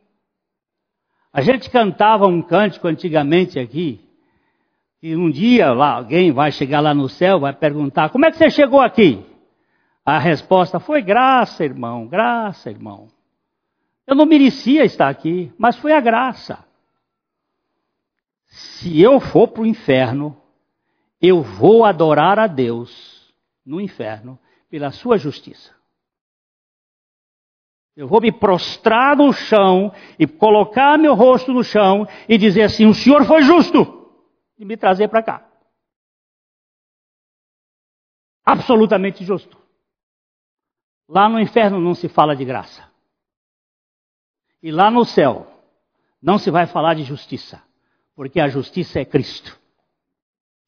A 1.32 1.40
gente 1.40 1.70
cantava 1.70 2.26
um 2.26 2.42
cântico 2.42 2.86
antigamente 2.86 3.58
aqui, 3.58 4.00
e 5.02 5.16
um 5.16 5.30
dia 5.30 5.72
lá, 5.72 5.96
alguém 5.96 6.32
vai 6.32 6.50
chegar 6.50 6.80
lá 6.80 6.94
no 6.94 7.08
céu, 7.08 7.40
vai 7.40 7.52
perguntar: 7.52 8.10
como 8.10 8.24
é 8.24 8.30
que 8.30 8.36
você 8.36 8.48
chegou 8.50 8.80
aqui? 8.80 9.24
A 10.04 10.18
resposta 10.18 10.78
foi: 10.78 11.02
graça, 11.02 11.64
irmão, 11.64 12.06
graça, 12.06 12.70
irmão. 12.70 13.08
Eu 14.06 14.14
não 14.14 14.26
merecia 14.26 14.84
estar 14.84 15.08
aqui, 15.08 15.52
mas 15.58 15.76
foi 15.76 15.92
a 15.92 16.00
graça. 16.00 16.64
Se 18.46 19.00
eu 19.00 19.18
for 19.18 19.48
para 19.48 19.62
o 19.62 19.66
inferno, 19.66 20.36
eu 21.26 21.42
vou 21.42 21.84
adorar 21.84 22.38
a 22.38 22.46
Deus 22.46 23.34
no 23.64 23.80
inferno 23.80 24.38
pela 24.68 24.90
sua 24.90 25.16
justiça. 25.16 25.74
Eu 27.96 28.08
vou 28.08 28.20
me 28.20 28.32
prostrar 28.32 29.16
no 29.16 29.32
chão 29.32 29.92
e 30.18 30.26
colocar 30.26 30.98
meu 30.98 31.14
rosto 31.14 31.52
no 31.52 31.62
chão 31.62 32.06
e 32.28 32.36
dizer 32.36 32.62
assim: 32.62 32.86
o 32.86 32.94
Senhor 32.94 33.24
foi 33.24 33.42
justo 33.42 34.10
e 34.58 34.64
me 34.64 34.76
trazer 34.76 35.08
para 35.08 35.22
cá. 35.22 35.48
Absolutamente 38.44 39.24
justo. 39.24 39.56
Lá 41.08 41.28
no 41.28 41.38
inferno 41.38 41.80
não 41.80 41.94
se 41.94 42.08
fala 42.08 42.34
de 42.34 42.44
graça. 42.44 42.90
E 44.62 44.72
lá 44.72 44.90
no 44.90 45.04
céu 45.04 45.46
não 46.20 46.38
se 46.38 46.50
vai 46.50 46.66
falar 46.66 46.94
de 46.94 47.04
justiça, 47.04 47.62
porque 48.16 48.40
a 48.40 48.48
justiça 48.48 48.98
é 48.98 49.04
Cristo. 49.04 49.63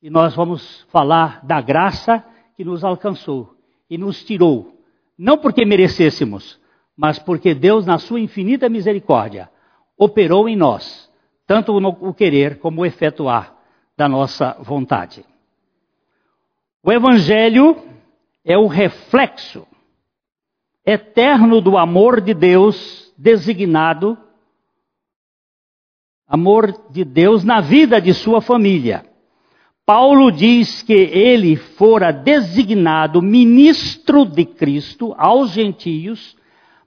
E 0.03 0.11
nós 0.11 0.35
vamos 0.35 0.83
falar 0.91 1.45
da 1.45 1.61
graça 1.61 2.23
que 2.55 2.65
nos 2.65 2.85
alcançou 2.85 3.57
e 3.89 3.97
nos 3.97 4.23
tirou, 4.25 4.79
não 5.19 5.39
porque 5.39 5.65
merecêssemos, 5.65 6.61
mas 6.97 7.19
porque 7.19 7.55
Deus, 7.55 7.87
na 7.87 7.99
sua 7.99 8.21
infinita 8.21 8.69
misericórdia, 8.69 9.51
operou 9.97 10.49
em 10.49 10.57
nós, 10.57 11.11
tanto 11.47 11.73
o 11.77 12.15
querer 12.15 12.59
como 12.59 12.83
o 12.83 12.87
efetuar 12.87 13.57
da 13.97 14.09
nossa 14.09 14.57
vontade. 14.61 15.25
O 16.83 16.93
Evangelho 16.93 17.83
é 18.45 18.57
o 18.59 18.67
reflexo 18.67 19.67
eterno 20.85 21.61
do 21.61 21.79
amor 21.79 22.21
de 22.21 22.35
Deus 22.35 23.13
designado, 23.17 24.17
amor 26.29 26.91
de 26.91 27.05
Deus 27.05 27.45
na 27.45 27.61
vida 27.61 28.01
de 28.01 28.13
sua 28.13 28.41
família 28.43 29.16
Paulo 29.87 30.33
diz 30.33 30.83
que 30.83 30.93
ele 30.93 31.55
fora 31.55 32.13
designado 32.13 33.23
ministro 33.23 34.25
de 34.25 34.45
Cristo 34.45 35.15
aos 35.17 35.53
gentios 35.53 36.37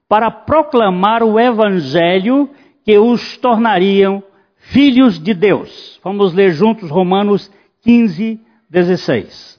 para 0.09 0.29
proclamar 0.29 1.23
o 1.23 1.39
evangelho 1.39 2.49
que 2.83 2.97
os 2.97 3.37
tornariam 3.37 4.21
filhos 4.57 5.17
de 5.17 5.33
Deus. 5.33 5.97
Vamos 6.03 6.33
ler 6.33 6.51
juntos 6.51 6.89
Romanos 6.89 7.49
15, 7.83 8.37
16. 8.69 9.57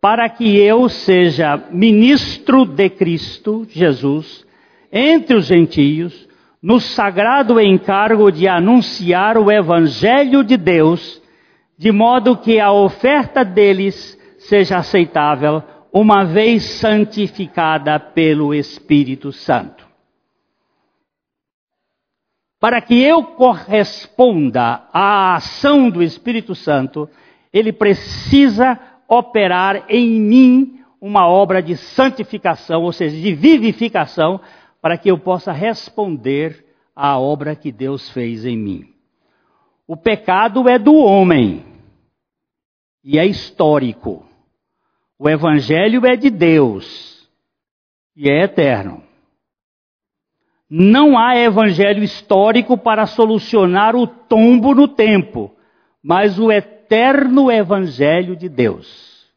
Para 0.00 0.28
que 0.28 0.58
eu 0.58 0.88
seja 0.88 1.56
ministro 1.70 2.64
de 2.64 2.90
Cristo 2.90 3.64
Jesus 3.70 4.44
entre 4.90 5.36
os 5.36 5.46
gentios, 5.46 6.28
no 6.60 6.80
sagrado 6.80 7.60
encargo 7.60 8.32
de 8.32 8.48
anunciar 8.48 9.38
o 9.38 9.50
evangelho 9.50 10.42
de 10.42 10.56
Deus, 10.56 11.22
de 11.76 11.90
modo 11.90 12.36
que 12.36 12.60
a 12.60 12.72
oferta 12.72 13.44
deles 13.44 14.18
seja 14.38 14.78
aceitável, 14.78 15.62
uma 15.92 16.24
vez 16.24 16.64
santificada 16.64 17.98
pelo 17.98 18.54
Espírito 18.54 19.32
Santo. 19.32 19.86
Para 22.60 22.80
que 22.80 23.00
eu 23.00 23.22
corresponda 23.22 24.88
à 24.92 25.36
ação 25.36 25.90
do 25.90 26.02
Espírito 26.02 26.54
Santo, 26.54 27.08
ele 27.52 27.72
precisa 27.72 28.78
operar 29.08 29.84
em 29.88 30.20
mim 30.20 30.80
uma 31.00 31.28
obra 31.28 31.62
de 31.62 31.76
santificação, 31.76 32.82
ou 32.82 32.92
seja, 32.92 33.14
de 33.14 33.34
vivificação, 33.34 34.40
para 34.80 34.96
que 34.96 35.10
eu 35.10 35.18
possa 35.18 35.52
responder 35.52 36.64
à 36.96 37.18
obra 37.18 37.54
que 37.54 37.70
Deus 37.70 38.08
fez 38.10 38.44
em 38.46 38.56
mim. 38.56 38.93
O 39.86 39.96
pecado 39.96 40.68
é 40.68 40.78
do 40.78 40.94
homem 40.94 41.64
e 43.02 43.18
é 43.18 43.26
histórico. 43.26 44.26
O 45.18 45.28
evangelho 45.28 46.06
é 46.06 46.16
de 46.16 46.30
Deus 46.30 47.28
e 48.16 48.30
é 48.30 48.44
eterno. 48.44 49.02
Não 50.68 51.18
há 51.18 51.36
evangelho 51.36 52.02
histórico 52.02 52.78
para 52.78 53.06
solucionar 53.06 53.94
o 53.94 54.06
tombo 54.06 54.74
no 54.74 54.88
tempo, 54.88 55.54
mas 56.02 56.38
o 56.38 56.50
eterno 56.50 57.50
evangelho 57.50 58.34
de 58.34 58.48
Deus. 58.48 59.28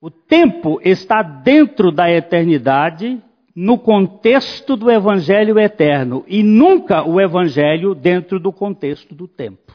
O 0.00 0.10
tempo 0.10 0.80
está 0.82 1.22
dentro 1.22 1.92
da 1.92 2.10
eternidade 2.10 3.22
no 3.56 3.78
contexto 3.78 4.76
do 4.76 4.90
evangelho 4.90 5.58
eterno 5.58 6.22
e 6.28 6.42
nunca 6.42 7.02
o 7.08 7.18
evangelho 7.18 7.94
dentro 7.94 8.38
do 8.38 8.52
contexto 8.52 9.14
do 9.14 9.26
tempo. 9.26 9.72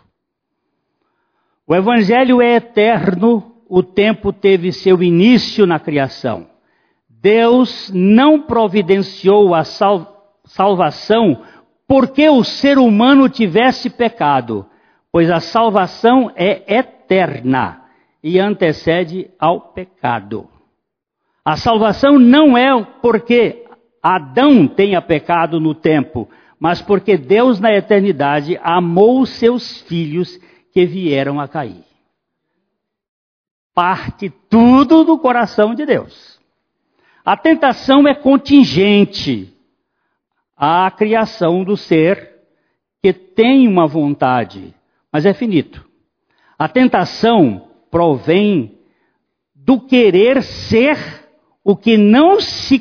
O 1.65 1.73
evangelho 1.73 2.39
é 2.39 2.57
eterno, 2.57 3.55
o 3.67 3.81
tempo 3.81 4.31
teve 4.31 4.71
seu 4.71 5.01
início 5.01 5.65
na 5.65 5.79
criação. 5.79 6.47
Deus 7.09 7.91
não 7.91 8.43
providenciou 8.43 9.55
a 9.55 9.63
sal 9.63 10.11
salvação 10.43 11.43
porque 11.87 12.27
o 12.29 12.43
ser 12.43 12.77
humano 12.77 13.29
tivesse 13.29 13.89
pecado, 13.89 14.65
pois 15.11 15.29
a 15.29 15.39
salvação 15.39 16.31
é 16.35 16.77
eterna 16.77 17.83
e 18.23 18.39
antecede 18.39 19.29
ao 19.39 19.61
pecado. 19.73 20.47
A 21.43 21.55
salvação 21.57 22.19
não 22.19 22.55
é 22.55 22.83
porque 23.01 23.60
Adão 24.01 24.67
tenha 24.67 25.01
pecado 25.01 25.59
no 25.59 25.75
tempo, 25.75 26.29
mas 26.59 26.81
porque 26.81 27.17
Deus 27.17 27.59
na 27.59 27.73
eternidade 27.73 28.59
amou 28.63 29.21
os 29.21 29.29
seus 29.29 29.81
filhos 29.81 30.39
que 30.71 30.85
vieram 30.85 31.39
a 31.39 31.47
cair. 31.47 31.83
Parte 33.73 34.29
tudo 34.49 35.03
do 35.03 35.17
coração 35.17 35.75
de 35.75 35.85
Deus. 35.85 36.39
A 37.23 37.37
tentação 37.37 38.07
é 38.07 38.15
contingente 38.15 39.53
à 40.57 40.89
criação 40.91 41.63
do 41.63 41.77
ser 41.77 42.31
que 43.01 43.13
tem 43.13 43.67
uma 43.67 43.87
vontade, 43.87 44.73
mas 45.11 45.25
é 45.25 45.33
finito. 45.33 45.87
A 46.57 46.67
tentação 46.67 47.69
provém 47.89 48.77
do 49.55 49.79
querer 49.79 50.41
ser 50.41 50.97
o 51.63 51.75
que 51.75 51.97
não 51.97 52.39
se 52.39 52.79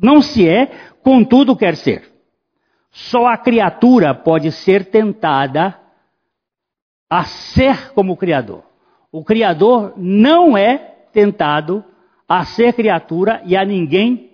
não 0.00 0.22
se 0.22 0.48
é, 0.48 0.66
contudo 1.02 1.56
quer 1.56 1.76
ser. 1.76 2.10
Só 2.90 3.26
a 3.26 3.36
criatura 3.36 4.14
pode 4.14 4.50
ser 4.50 4.86
tentada 4.86 5.78
a 7.08 7.24
ser 7.24 7.92
como 7.92 8.12
o 8.12 8.16
Criador. 8.16 8.62
O 9.12 9.24
Criador 9.24 9.94
não 9.96 10.56
é 10.56 10.78
tentado 11.12 11.84
a 12.28 12.44
ser 12.44 12.72
criatura 12.74 13.42
e 13.44 13.56
a 13.56 13.64
ninguém 13.64 14.30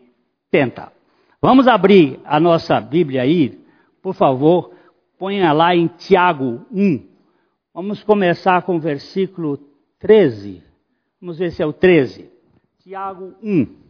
tenta. 0.51 0.93
Vamos 1.41 1.67
abrir 1.67 2.21
a 2.25 2.39
nossa 2.39 2.81
Bíblia 2.81 3.23
aí, 3.23 3.59
por 4.03 4.15
favor, 4.15 4.73
ponha 5.19 5.53
lá 5.53 5.75
em 5.75 5.87
Tiago 5.87 6.67
1. 6.71 7.07
Vamos 7.73 8.03
começar 8.03 8.63
com 8.63 8.77
o 8.77 8.81
versículo 8.81 9.59
13. 9.99 10.63
Vamos 11.21 11.39
ver 11.39 11.51
se 11.53 11.63
é 11.63 11.67
o 11.67 11.73
13. 11.73 12.31
Tiago 12.79 13.35
1. 13.43 13.86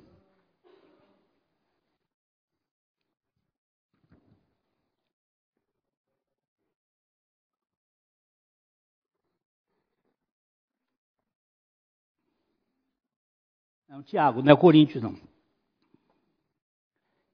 Não, 13.97 14.03
Tiago, 14.03 14.42
não 14.42 14.53
é 14.53 14.57
Coríntios, 14.57 15.03
não. 15.03 15.16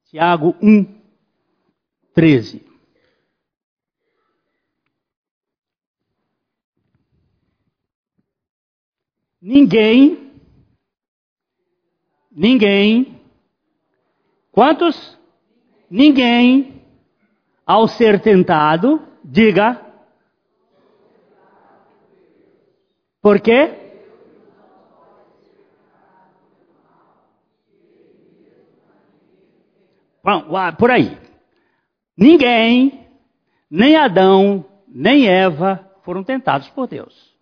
Tiago 0.04 0.54
1, 0.62 1.02
13. 2.14 2.64
Ninguém, 9.40 10.32
ninguém, 12.30 13.20
quantos? 14.52 15.18
Ninguém, 15.90 16.80
ao 17.66 17.88
ser 17.88 18.22
tentado, 18.22 19.04
diga, 19.24 19.84
por 23.20 23.40
quê? 23.40 23.82
Por 30.78 30.90
aí. 30.90 31.18
Ninguém, 32.16 33.08
nem 33.70 33.96
Adão, 33.96 34.64
nem 34.86 35.28
Eva 35.28 35.90
foram 36.04 36.22
tentados 36.22 36.68
por 36.70 36.86
Deus. 36.86 37.32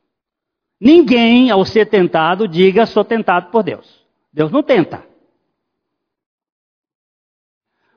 Ninguém, 0.81 1.51
ao 1.51 1.65
ser 1.65 1.87
tentado, 1.87 2.49
diga 2.49 2.87
sou 2.87 3.05
tentado 3.05 3.51
por 3.51 3.63
Deus. 3.63 4.07
Deus 4.33 4.51
não 4.51 4.63
tenta. 4.63 5.05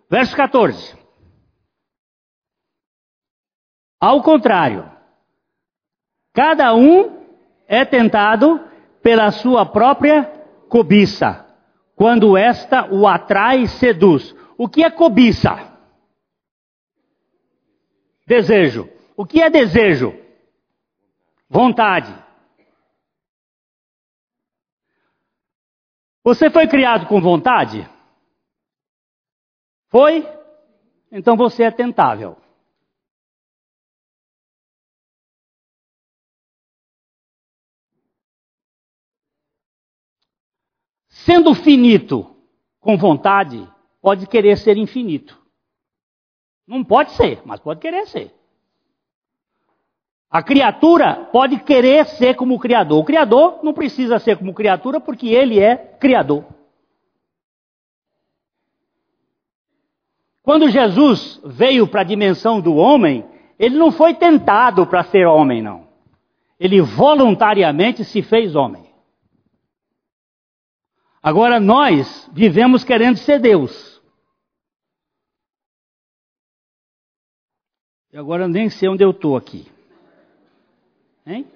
Verso 0.10 0.36
14. 0.36 0.98
Ao 4.02 4.22
contrário, 4.22 4.92
cada 6.34 6.76
um 6.76 7.24
é 7.66 7.86
tentado 7.86 8.60
pela 9.02 9.32
sua 9.32 9.66
própria 9.66 10.24
cobiça, 10.68 11.46
quando 11.96 12.36
esta 12.36 12.94
o 12.94 13.08
atrai 13.08 13.62
e 13.62 13.68
seduz. 13.68 14.36
O 14.58 14.70
que 14.70 14.84
é 14.84 14.92
cobiça? 14.92 15.52
Desejo. 18.26 18.90
O 19.16 19.26
que 19.26 19.42
é 19.42 19.50
desejo? 19.50 20.14
Vontade. 21.50 22.14
Você 26.24 26.50
foi 26.50 26.68
criado 26.68 27.08
com 27.08 27.22
vontade? 27.22 27.88
Foi? 29.90 30.26
Então 31.12 31.36
você 31.36 31.64
é 31.64 31.72
tentável. 31.72 32.38
Sendo 41.10 41.54
finito 41.54 42.36
com 42.80 42.98
vontade, 42.98 43.70
pode 44.04 44.28
querer 44.28 44.58
ser 44.58 44.76
infinito. 44.76 45.42
Não 46.68 46.84
pode 46.84 47.14
ser, 47.14 47.42
mas 47.46 47.62
pode 47.62 47.80
querer 47.80 48.06
ser. 48.06 48.36
A 50.30 50.44
criatura 50.44 51.30
pode 51.32 51.62
querer 51.62 52.06
ser 52.06 52.36
como 52.36 52.56
o 52.56 52.60
Criador. 52.60 53.00
O 53.00 53.06
Criador 53.06 53.60
não 53.64 53.74
precisa 53.74 54.20
ser 54.20 54.38
como 54.38 54.54
criatura 54.54 55.00
porque 55.00 55.30
ele 55.30 55.58
é 55.58 55.78
Criador. 55.78 56.44
Quando 60.42 60.70
Jesus 60.70 61.40
veio 61.46 61.88
para 61.88 62.02
a 62.02 62.06
dimensão 62.06 62.60
do 62.60 62.76
homem, 62.76 63.24
ele 63.58 63.78
não 63.78 63.90
foi 63.90 64.16
tentado 64.16 64.86
para 64.86 65.04
ser 65.06 65.26
homem, 65.26 65.62
não. 65.62 65.88
Ele 66.60 66.82
voluntariamente 66.82 68.04
se 68.04 68.22
fez 68.22 68.54
homem. 68.54 68.84
Agora 71.22 71.58
nós 71.58 72.30
vivemos 72.34 72.84
querendo 72.84 73.16
ser 73.16 73.40
Deus. 73.40 73.93
E 78.14 78.18
agora 78.18 78.48
nem 78.48 78.70
sei 78.70 78.88
onde 78.88 79.04
eu 79.04 79.10
estou 79.10 79.36
aqui. 79.36 79.66
Hein? 81.26 81.48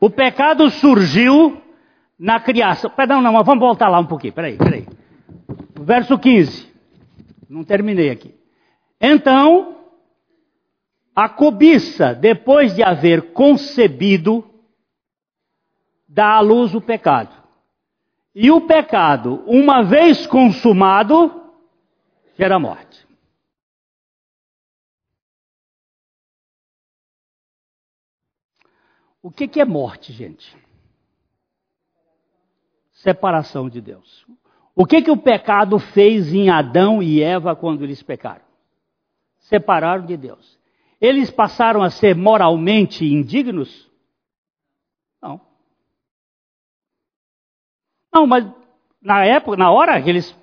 O 0.00 0.08
pecado 0.08 0.70
surgiu 0.70 1.60
na 2.18 2.40
criação. 2.40 2.90
Perdão, 2.90 3.20
não, 3.20 3.34
mas 3.34 3.44
vamos 3.44 3.60
voltar 3.60 3.90
lá 3.90 3.98
um 3.98 4.06
pouquinho. 4.06 4.32
Peraí, 4.32 4.56
peraí. 4.56 4.86
Verso 5.78 6.18
15. 6.18 6.72
Não 7.50 7.64
terminei 7.64 8.08
aqui. 8.08 8.34
Então, 8.98 9.76
a 11.14 11.28
cobiça, 11.28 12.14
depois 12.14 12.74
de 12.74 12.82
haver 12.82 13.32
concebido, 13.32 14.42
dá 16.08 16.36
à 16.36 16.40
luz 16.40 16.74
o 16.74 16.80
pecado. 16.80 17.36
E 18.34 18.50
o 18.50 18.62
pecado, 18.62 19.42
uma 19.46 19.82
vez 19.82 20.26
consumado, 20.26 21.52
gera 22.38 22.58
morte. 22.58 22.87
O 29.22 29.30
que, 29.30 29.48
que 29.48 29.60
é 29.60 29.64
morte, 29.64 30.12
gente? 30.12 30.56
Separação 32.92 33.68
de 33.68 33.80
Deus. 33.80 34.26
O 34.74 34.86
que, 34.86 35.02
que 35.02 35.10
o 35.10 35.16
pecado 35.16 35.78
fez 35.78 36.32
em 36.32 36.50
Adão 36.50 37.02
e 37.02 37.22
Eva 37.22 37.56
quando 37.56 37.82
eles 37.82 38.02
pecaram? 38.02 38.44
Separaram 39.38 40.06
de 40.06 40.16
Deus. 40.16 40.58
Eles 41.00 41.30
passaram 41.30 41.82
a 41.82 41.90
ser 41.90 42.14
moralmente 42.14 43.04
indignos? 43.04 43.90
Não. 45.20 45.40
Não, 48.12 48.26
mas 48.26 48.46
na 49.00 49.24
época, 49.24 49.56
na 49.56 49.70
hora 49.70 50.00
que 50.02 50.10
eles 50.10 50.36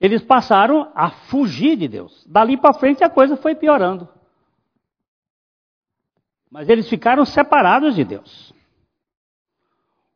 eles 0.00 0.22
passaram 0.22 0.90
a 0.94 1.10
fugir 1.10 1.76
de 1.76 1.86
Deus. 1.86 2.26
Dali 2.26 2.56
para 2.56 2.72
frente 2.72 3.04
a 3.04 3.10
coisa 3.10 3.36
foi 3.36 3.54
piorando. 3.54 4.08
Mas 6.50 6.68
eles 6.68 6.88
ficaram 6.88 7.24
separados 7.24 7.94
de 7.94 8.04
Deus. 8.04 8.52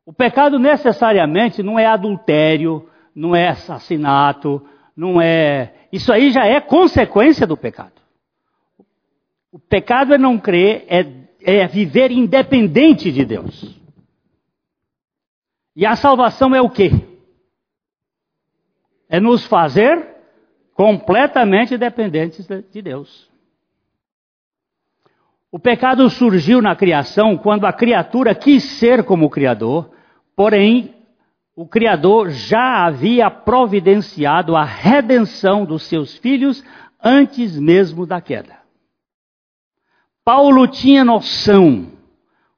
O 0.05 0.13
pecado 0.13 0.59
necessariamente 0.59 1.63
não 1.63 1.79
é 1.79 1.87
adultério, 1.87 2.89
não 3.15 3.35
é 3.35 3.49
assassinato, 3.49 4.67
não 4.97 5.21
é. 5.21 5.75
Isso 5.93 6.13
aí 6.13 6.31
já 6.31 6.45
é 6.45 6.61
consequência 6.61 7.47
do 7.47 7.57
pecado. 7.57 8.03
O 9.51 9.59
pecado 9.59 10.13
é 10.13 10.19
não 10.19 10.39
crer, 10.39 10.85
é, 10.89 11.07
é 11.41 11.67
viver 11.67 12.11
independente 12.11 13.13
de 13.13 13.25
Deus. 13.25 13.81
E 15.77 15.87
a 15.87 15.97
salvação 15.97 16.55
é 16.55 16.61
o 16.61 16.69
quê? 16.69 16.91
É 19.09 19.21
nos 19.21 19.47
fazer 19.47 20.15
completamente 20.75 21.79
dependentes 21.79 22.47
de 22.47 22.83
Deus. 22.83 23.33
O 25.55 25.59
pecado 25.61 26.11
surgiu 26.11 26.61
na 26.61 26.75
criação 26.75 27.39
quando 27.39 27.65
a 27.65 27.73
criatura 27.73 28.35
quis 28.35 28.65
ser 28.65 29.05
como 29.05 29.27
o 29.27 29.31
Criador, 29.31 29.89
porém, 30.35 30.93
o 31.55 31.65
Criador 31.65 32.31
já 32.31 32.85
havia 32.85 33.31
providenciado 33.31 34.57
a 34.57 34.65
redenção 34.65 35.65
dos 35.65 35.85
seus 35.85 36.19
filhos 36.19 36.65
antes 37.01 37.57
mesmo 37.57 38.05
da 38.05 38.21
queda. 38.21 38.57
Paulo 40.25 40.67
tinha 40.67 41.05
noção 41.05 41.87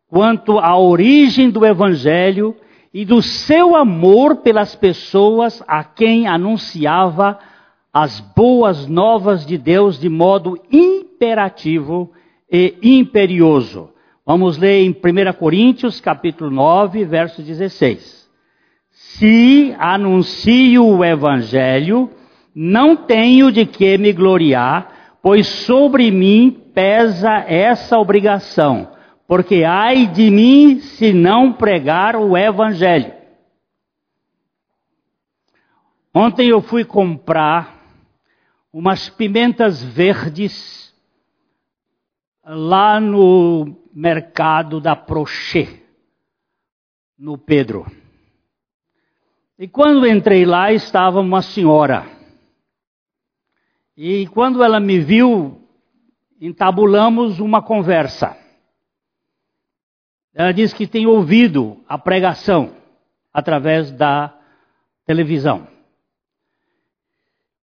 quanto 0.08 0.58
à 0.58 0.74
origem 0.78 1.50
do 1.50 1.66
Evangelho 1.66 2.56
e 2.94 3.04
do 3.04 3.20
seu 3.20 3.76
amor 3.76 4.36
pelas 4.36 4.74
pessoas 4.74 5.62
a 5.68 5.84
quem 5.84 6.26
anunciava 6.26 7.38
as 7.92 8.20
boas 8.20 8.86
novas 8.86 9.44
de 9.44 9.58
Deus 9.58 10.00
de 10.00 10.08
modo 10.08 10.58
imperativo 10.72 12.10
e 12.50 12.76
imperioso. 12.82 13.90
Vamos 14.24 14.58
ler 14.58 14.82
em 14.82 14.90
1 14.90 15.32
Coríntios, 15.38 16.00
capítulo 16.00 16.50
9, 16.50 17.04
verso 17.04 17.42
16. 17.42 18.28
Se 18.90 19.74
anuncio 19.78 20.84
o 20.84 21.04
evangelho, 21.04 22.10
não 22.54 22.96
tenho 22.96 23.52
de 23.52 23.66
que 23.66 23.96
me 23.98 24.12
gloriar, 24.12 25.18
pois 25.22 25.46
sobre 25.46 26.10
mim 26.10 26.50
pesa 26.74 27.44
essa 27.46 27.98
obrigação, 27.98 28.90
porque 29.26 29.64
ai 29.64 30.06
de 30.06 30.30
mim 30.30 30.80
se 30.80 31.12
não 31.12 31.52
pregar 31.52 32.16
o 32.16 32.36
evangelho. 32.36 33.12
Ontem 36.14 36.48
eu 36.48 36.62
fui 36.62 36.84
comprar 36.84 37.76
umas 38.72 39.08
pimentas 39.08 39.82
verdes 39.82 40.85
lá 42.46 43.00
no 43.00 43.76
mercado 43.92 44.80
da 44.80 44.94
Prochê, 44.94 45.82
no 47.18 47.36
Pedro. 47.36 47.84
E 49.58 49.66
quando 49.66 50.06
entrei 50.06 50.44
lá, 50.44 50.72
estava 50.72 51.20
uma 51.20 51.42
senhora. 51.42 52.06
E 53.96 54.28
quando 54.28 54.62
ela 54.62 54.78
me 54.78 55.00
viu, 55.00 55.60
entabulamos 56.40 57.40
uma 57.40 57.62
conversa. 57.62 58.36
Ela 60.34 60.52
disse 60.52 60.74
que 60.74 60.86
tem 60.86 61.06
ouvido 61.06 61.82
a 61.88 61.98
pregação 61.98 62.76
através 63.32 63.90
da 63.90 64.38
televisão. 65.04 65.66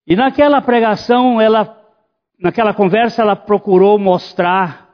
E 0.08 0.16
naquela 0.16 0.60
pregação 0.62 1.40
ela 1.40 1.77
naquela 2.38 2.74
conversa 2.74 3.22
ela 3.22 3.36
procurou 3.36 3.98
mostrar 3.98 4.90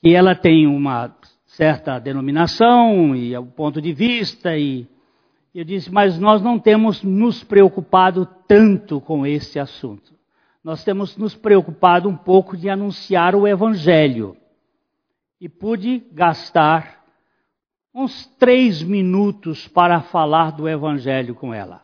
que 0.00 0.14
ela 0.14 0.34
tem 0.34 0.66
uma 0.66 1.14
certa 1.44 1.98
denominação 1.98 3.14
e 3.16 3.36
o 3.36 3.40
um 3.40 3.46
ponto 3.46 3.80
de 3.80 3.92
vista 3.92 4.56
e 4.56 4.86
eu 5.56 5.64
disse, 5.64 5.90
mas 5.90 6.18
nós 6.18 6.42
não 6.42 6.58
temos 6.58 7.02
nos 7.02 7.42
preocupado 7.42 8.28
tanto 8.46 9.00
com 9.00 9.26
esse 9.26 9.58
assunto. 9.58 10.14
Nós 10.62 10.84
temos 10.84 11.16
nos 11.16 11.34
preocupado 11.34 12.10
um 12.10 12.16
pouco 12.16 12.58
de 12.58 12.68
anunciar 12.68 13.34
o 13.34 13.48
evangelho. 13.48 14.36
E 15.40 15.48
pude 15.48 16.00
gastar 16.12 17.02
uns 17.94 18.26
três 18.38 18.82
minutos 18.82 19.66
para 19.66 20.02
falar 20.02 20.50
do 20.50 20.68
evangelho 20.68 21.34
com 21.34 21.54
ela. 21.54 21.82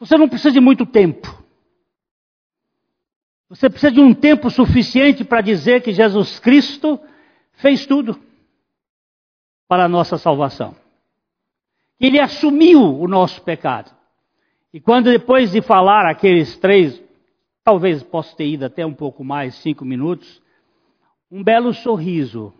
Você 0.00 0.18
não 0.18 0.28
precisa 0.28 0.50
de 0.50 0.60
muito 0.60 0.84
tempo. 0.84 1.43
Você 3.54 3.70
precisa 3.70 3.92
de 3.92 4.00
um 4.00 4.12
tempo 4.12 4.50
suficiente 4.50 5.22
para 5.22 5.40
dizer 5.40 5.80
que 5.80 5.92
Jesus 5.92 6.40
Cristo 6.40 6.98
fez 7.52 7.86
tudo 7.86 8.20
para 9.68 9.84
a 9.84 9.88
nossa 9.88 10.18
salvação. 10.18 10.74
Ele 12.00 12.18
assumiu 12.18 12.80
o 12.80 13.06
nosso 13.06 13.40
pecado. 13.42 13.94
E 14.72 14.80
quando 14.80 15.04
depois 15.04 15.52
de 15.52 15.62
falar 15.62 16.04
aqueles 16.04 16.56
três, 16.56 17.00
talvez 17.62 18.02
possa 18.02 18.34
ter 18.34 18.48
ido 18.48 18.64
até 18.64 18.84
um 18.84 18.92
pouco 18.92 19.22
mais, 19.22 19.54
cinco 19.54 19.84
minutos, 19.84 20.42
um 21.30 21.40
belo 21.40 21.72
sorriso 21.72 22.52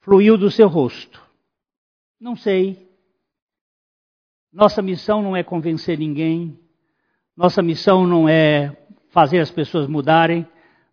fluiu 0.00 0.36
do 0.36 0.50
seu 0.50 0.68
rosto. 0.68 1.22
Não 2.20 2.36
sei. 2.36 2.90
Nossa 4.52 4.82
missão 4.82 5.22
não 5.22 5.34
é 5.34 5.42
convencer 5.42 5.98
ninguém. 5.98 6.60
Nossa 7.34 7.62
missão 7.62 8.06
não 8.06 8.28
é 8.28 8.76
fazer 9.16 9.40
as 9.40 9.50
pessoas 9.50 9.88
mudarem. 9.88 10.46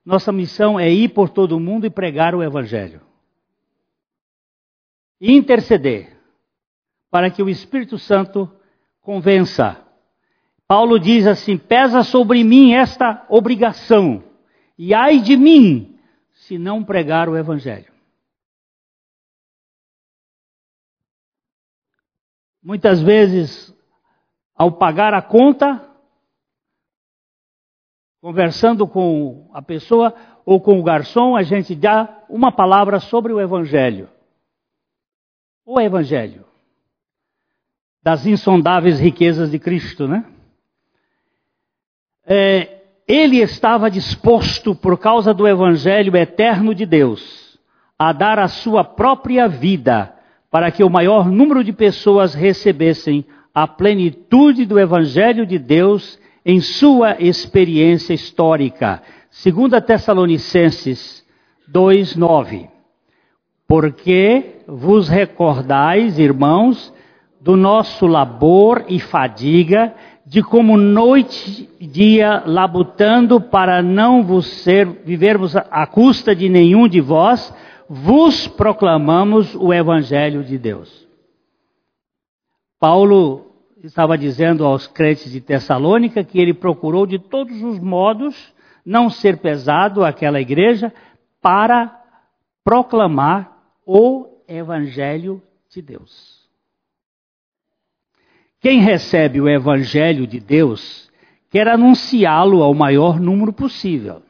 Nossa 0.05 0.31
missão 0.31 0.79
é 0.79 0.89
ir 0.89 1.09
por 1.09 1.27
todo 1.27 1.57
o 1.57 1.59
mundo 1.59 1.85
e 1.85 1.89
pregar 1.89 2.33
o 2.33 2.41
Evangelho. 2.41 3.01
Interceder 5.19 6.17
para 7.11 7.29
que 7.29 7.43
o 7.43 7.49
Espírito 7.49 7.99
Santo 7.99 8.49
convença. 9.01 9.85
Paulo 10.65 10.97
diz 10.97 11.27
assim: 11.27 11.57
pesa 11.57 12.01
sobre 12.01 12.45
mim 12.45 12.71
esta 12.73 13.25
obrigação, 13.27 14.23
e 14.77 14.93
ai 14.93 15.19
de 15.19 15.35
mim 15.35 15.99
se 16.31 16.57
não 16.57 16.81
pregar 16.81 17.27
o 17.27 17.35
Evangelho. 17.35 17.91
Muitas 22.63 23.01
vezes, 23.01 23.75
ao 24.55 24.71
pagar 24.71 25.13
a 25.13 25.21
conta, 25.21 25.92
conversando 28.23 28.87
com 28.87 29.49
a 29.53 29.61
pessoa 29.61 30.15
ou 30.45 30.61
com 30.61 30.79
o 30.79 30.83
garçom, 30.83 31.35
a 31.35 31.43
gente 31.43 31.75
dá 31.75 32.23
uma 32.29 32.53
palavra 32.53 33.01
sobre 33.01 33.33
o 33.33 33.41
Evangelho. 33.41 34.07
O 35.65 35.77
Evangelho. 35.77 36.45
Das 38.01 38.25
insondáveis 38.25 38.97
riquezas 38.97 39.51
de 39.51 39.59
Cristo, 39.59 40.07
né? 40.07 40.23
É, 42.25 42.83
ele 43.05 43.41
estava 43.41 43.91
disposto, 43.91 44.73
por 44.73 44.97
causa 44.97 45.33
do 45.33 45.45
Evangelho 45.45 46.15
eterno 46.15 46.73
de 46.73 46.85
Deus, 46.85 47.59
a 47.99 48.13
dar 48.13 48.39
a 48.39 48.47
sua 48.47 48.85
própria 48.85 49.49
vida 49.49 50.15
para 50.49 50.71
que 50.71 50.81
o 50.81 50.89
maior 50.89 51.29
número 51.29 51.61
de 51.61 51.73
pessoas 51.73 52.33
recebessem 52.33 53.25
a 53.53 53.67
plenitude 53.67 54.65
do 54.65 54.79
Evangelho 54.79 55.45
de 55.45 55.59
Deus 55.59 56.17
em 56.45 56.59
sua 56.59 57.21
experiência 57.21 58.13
histórica. 58.13 59.01
2 59.43 59.83
Tessalonicenses 59.85 61.25
2,9. 61.71 62.69
Porque 63.67 64.57
vos 64.67 65.07
recordais, 65.07 66.19
irmãos, 66.19 66.93
do 67.41 67.55
nosso 67.55 68.05
labor 68.05 68.85
e 68.87 68.99
fadiga, 68.99 69.93
de 70.25 70.41
como 70.41 70.77
noite 70.77 71.69
e 71.79 71.85
dia 71.85 72.43
labutando 72.45 73.41
para 73.41 73.81
não 73.81 74.23
vos 74.23 74.45
ser, 74.45 74.87
vivermos 75.03 75.55
à 75.55 75.85
custa 75.85 76.35
de 76.35 76.47
nenhum 76.47 76.87
de 76.87 77.01
vós, 77.01 77.53
vos 77.89 78.47
proclamamos 78.47 79.53
o 79.55 79.73
Evangelho 79.73 80.43
de 80.43 80.57
Deus. 80.57 81.07
Paulo 82.79 83.52
estava 83.83 84.17
dizendo 84.17 84.65
aos 84.65 84.87
crentes 84.87 85.31
de 85.31 85.41
Tessalônica 85.41 86.23
que 86.23 86.39
ele 86.39 86.53
procurou 86.53 87.05
de 87.05 87.19
todos 87.19 87.61
os 87.61 87.79
modos 87.79 88.53
não 88.85 89.09
ser 89.09 89.37
pesado 89.37 90.03
àquela 90.03 90.39
igreja 90.39 90.93
para 91.41 92.01
proclamar 92.63 93.57
o 93.85 94.27
Evangelho 94.47 95.41
de 95.69 95.81
Deus. 95.81 96.43
Quem 98.61 98.79
recebe 98.79 99.41
o 99.41 99.49
Evangelho 99.49 100.25
de 100.25 100.39
Deus 100.39 101.11
quer 101.49 101.67
anunciá-lo 101.67 102.63
ao 102.63 102.73
maior 102.73 103.19
número 103.19 103.51
possível. 103.51 104.21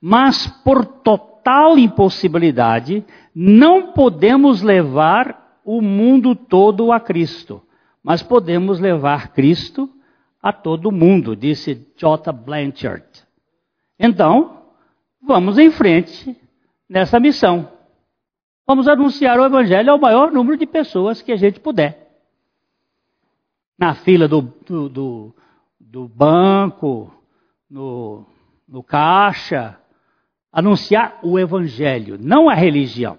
Mas 0.00 0.46
por 0.64 0.86
total 0.86 1.78
impossibilidade, 1.78 3.04
não 3.34 3.92
podemos 3.92 4.62
levar 4.62 5.60
o 5.64 5.82
mundo 5.82 6.34
todo 6.34 6.90
a 6.90 6.98
Cristo, 6.98 7.62
mas 8.02 8.22
podemos 8.22 8.80
levar 8.80 9.32
Cristo 9.32 9.88
a 10.42 10.52
todo 10.52 10.92
mundo, 10.92 11.34
disse 11.34 11.86
J. 11.96 12.32
Blanchard. 12.32 13.06
Então, 13.98 14.62
vamos 15.22 15.58
em 15.58 15.70
frente 15.70 16.36
nessa 16.88 17.18
missão. 17.18 17.70
Vamos 18.66 18.86
anunciar 18.86 19.38
o 19.38 19.44
Evangelho 19.44 19.92
ao 19.92 19.98
maior 19.98 20.30
número 20.30 20.56
de 20.56 20.66
pessoas 20.66 21.22
que 21.22 21.32
a 21.32 21.36
gente 21.36 21.58
puder 21.58 22.08
na 23.78 23.94
fila 23.94 24.26
do, 24.26 24.42
do, 24.42 24.88
do, 24.88 25.34
do 25.78 26.08
banco, 26.08 27.14
no, 27.70 28.26
no 28.66 28.82
caixa, 28.82 29.78
anunciar 30.52 31.20
o 31.22 31.38
evangelho, 31.38 32.18
não 32.20 32.48
a 32.48 32.54
religião. 32.54 33.16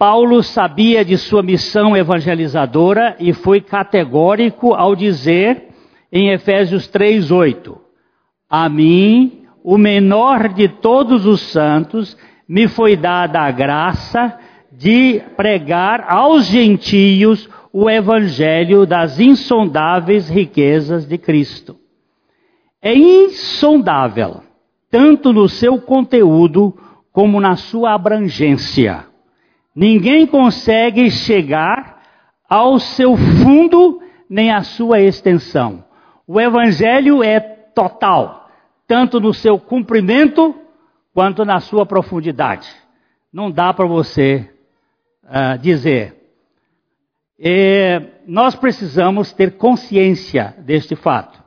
Paulo 0.00 0.42
sabia 0.42 1.04
de 1.04 1.18
sua 1.18 1.42
missão 1.42 1.94
evangelizadora 1.94 3.16
e 3.20 3.34
foi 3.34 3.60
categórico 3.60 4.72
ao 4.72 4.96
dizer 4.96 5.68
em 6.10 6.30
Efésios 6.30 6.88
3:8: 6.88 7.76
A 8.48 8.66
mim, 8.70 9.42
o 9.62 9.76
menor 9.76 10.48
de 10.54 10.68
todos 10.68 11.26
os 11.26 11.42
santos, 11.42 12.16
me 12.48 12.66
foi 12.66 12.96
dada 12.96 13.42
a 13.42 13.50
graça 13.50 14.38
de 14.72 15.20
pregar 15.36 16.06
aos 16.08 16.46
gentios 16.46 17.46
o 17.70 17.90
evangelho 17.90 18.86
das 18.86 19.20
insondáveis 19.20 20.30
riquezas 20.30 21.06
de 21.06 21.18
Cristo. 21.18 21.76
É 22.80 22.94
insondável, 22.94 24.40
tanto 24.90 25.30
no 25.30 25.46
seu 25.46 25.78
conteúdo 25.78 26.74
como 27.12 27.38
na 27.38 27.54
sua 27.54 27.92
abrangência. 27.92 29.09
Ninguém 29.74 30.26
consegue 30.26 31.10
chegar 31.10 32.00
ao 32.48 32.78
seu 32.78 33.16
fundo 33.16 34.00
nem 34.28 34.50
à 34.50 34.62
sua 34.62 35.00
extensão. 35.00 35.84
O 36.26 36.40
evangelho 36.40 37.22
é 37.22 37.40
total, 37.40 38.48
tanto 38.86 39.20
no 39.20 39.32
seu 39.32 39.58
cumprimento 39.58 40.54
quanto 41.14 41.44
na 41.44 41.60
sua 41.60 41.86
profundidade. 41.86 42.68
Não 43.32 43.50
dá 43.50 43.72
para 43.72 43.86
você 43.86 44.50
uh, 45.24 45.58
dizer 45.58 46.20
e 47.42 48.02
nós 48.26 48.54
precisamos 48.54 49.32
ter 49.32 49.56
consciência 49.56 50.54
deste 50.58 50.94
fato. 50.94 51.42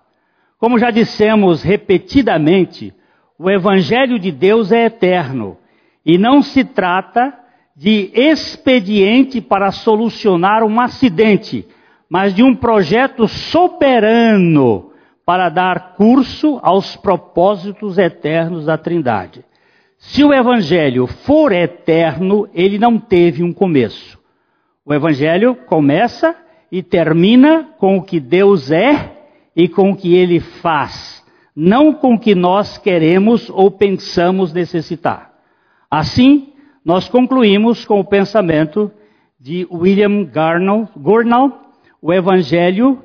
Como 0.57 0.79
já 0.79 0.89
dissemos 0.89 1.61
repetidamente, 1.61 2.91
o 3.37 3.47
Evangelho 3.47 4.17
de 4.17 4.31
Deus 4.31 4.71
é 4.71 4.85
eterno 4.85 5.55
e 6.03 6.17
não 6.17 6.41
se 6.41 6.63
trata 6.63 7.37
de 7.75 8.11
expediente 8.13 9.41
para 9.41 9.71
solucionar 9.71 10.63
um 10.63 10.79
acidente, 10.79 11.67
mas 12.09 12.33
de 12.33 12.43
um 12.43 12.55
projeto 12.55 13.27
soberano 13.27 14.91
para 15.25 15.49
dar 15.49 15.95
curso 15.95 16.59
aos 16.61 16.95
propósitos 16.95 17.97
eternos 17.97 18.65
da 18.65 18.77
Trindade. 18.77 19.43
Se 19.97 20.23
o 20.23 20.33
Evangelho 20.33 21.07
for 21.07 21.51
eterno, 21.51 22.47
ele 22.53 22.77
não 22.77 22.99
teve 22.99 23.41
um 23.41 23.53
começo. 23.53 24.19
O 24.85 24.93
Evangelho 24.93 25.55
começa 25.55 26.35
e 26.71 26.83
termina 26.83 27.69
com 27.77 27.97
o 27.97 28.03
que 28.03 28.19
Deus 28.19 28.69
é 28.69 29.13
e 29.55 29.67
com 29.69 29.91
o 29.91 29.95
que 29.95 30.13
Ele 30.13 30.39
faz, 30.39 31.23
não 31.55 31.93
com 31.93 32.15
o 32.15 32.19
que 32.19 32.35
nós 32.35 32.77
queremos 32.77 33.49
ou 33.49 33.71
pensamos 33.71 34.51
necessitar. 34.51 35.31
Assim, 35.89 36.52
nós 36.83 37.07
concluímos 37.07 37.85
com 37.85 37.99
o 37.99 38.05
pensamento 38.05 38.91
de 39.39 39.67
William 39.71 40.25
Gurnall: 40.25 41.61
o 42.01 42.11
Evangelho 42.11 43.01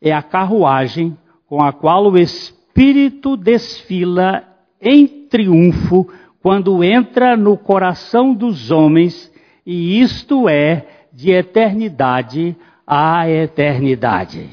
é 0.00 0.12
a 0.12 0.22
carruagem 0.22 1.16
com 1.46 1.62
a 1.62 1.72
qual 1.72 2.10
o 2.10 2.18
Espírito 2.18 3.36
desfila 3.36 4.44
em 4.80 5.06
triunfo 5.06 6.08
quando 6.42 6.82
entra 6.82 7.36
no 7.36 7.56
coração 7.56 8.34
dos 8.34 8.70
homens, 8.70 9.32
e 9.64 10.00
isto 10.00 10.48
é 10.48 10.86
de 11.12 11.30
eternidade 11.30 12.56
a 12.86 13.28
eternidade. 13.28 14.48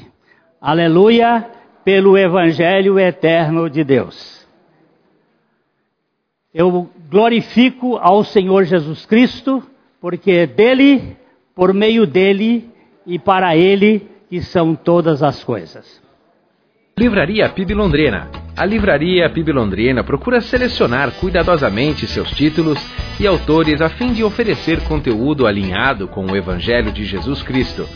Aleluia, 0.60 1.50
pelo 1.84 2.16
Evangelho 2.16 2.98
eterno 2.98 3.68
de 3.68 3.82
Deus. 3.82 4.46
Eu 6.54 6.88
glorifico 7.10 7.96
ao 7.96 8.22
Senhor 8.22 8.64
Jesus 8.64 9.04
Cristo, 9.04 9.62
porque 10.00 10.30
é 10.30 10.46
dele, 10.46 11.16
por 11.54 11.74
meio 11.74 12.06
dele 12.06 12.70
e 13.06 13.18
para 13.18 13.56
ele 13.56 14.08
que 14.28 14.40
são 14.40 14.74
todas 14.76 15.22
as 15.22 15.42
coisas. 15.42 16.00
Livraria 16.96 17.48
PIB 17.48 17.74
Londrina. 17.74 18.30
A 18.56 18.64
Livraria 18.64 19.28
PIB 19.30 19.52
Londrina 19.52 20.04
procura 20.04 20.40
selecionar 20.40 21.10
cuidadosamente 21.12 22.06
seus 22.06 22.30
títulos 22.30 22.78
e 23.18 23.26
autores 23.26 23.80
a 23.80 23.88
fim 23.88 24.12
de 24.12 24.22
oferecer 24.22 24.82
conteúdo 24.84 25.46
alinhado 25.46 26.06
com 26.06 26.26
o 26.26 26.36
Evangelho 26.36 26.92
de 26.92 27.04
Jesus 27.04 27.42
Cristo. 27.42 27.88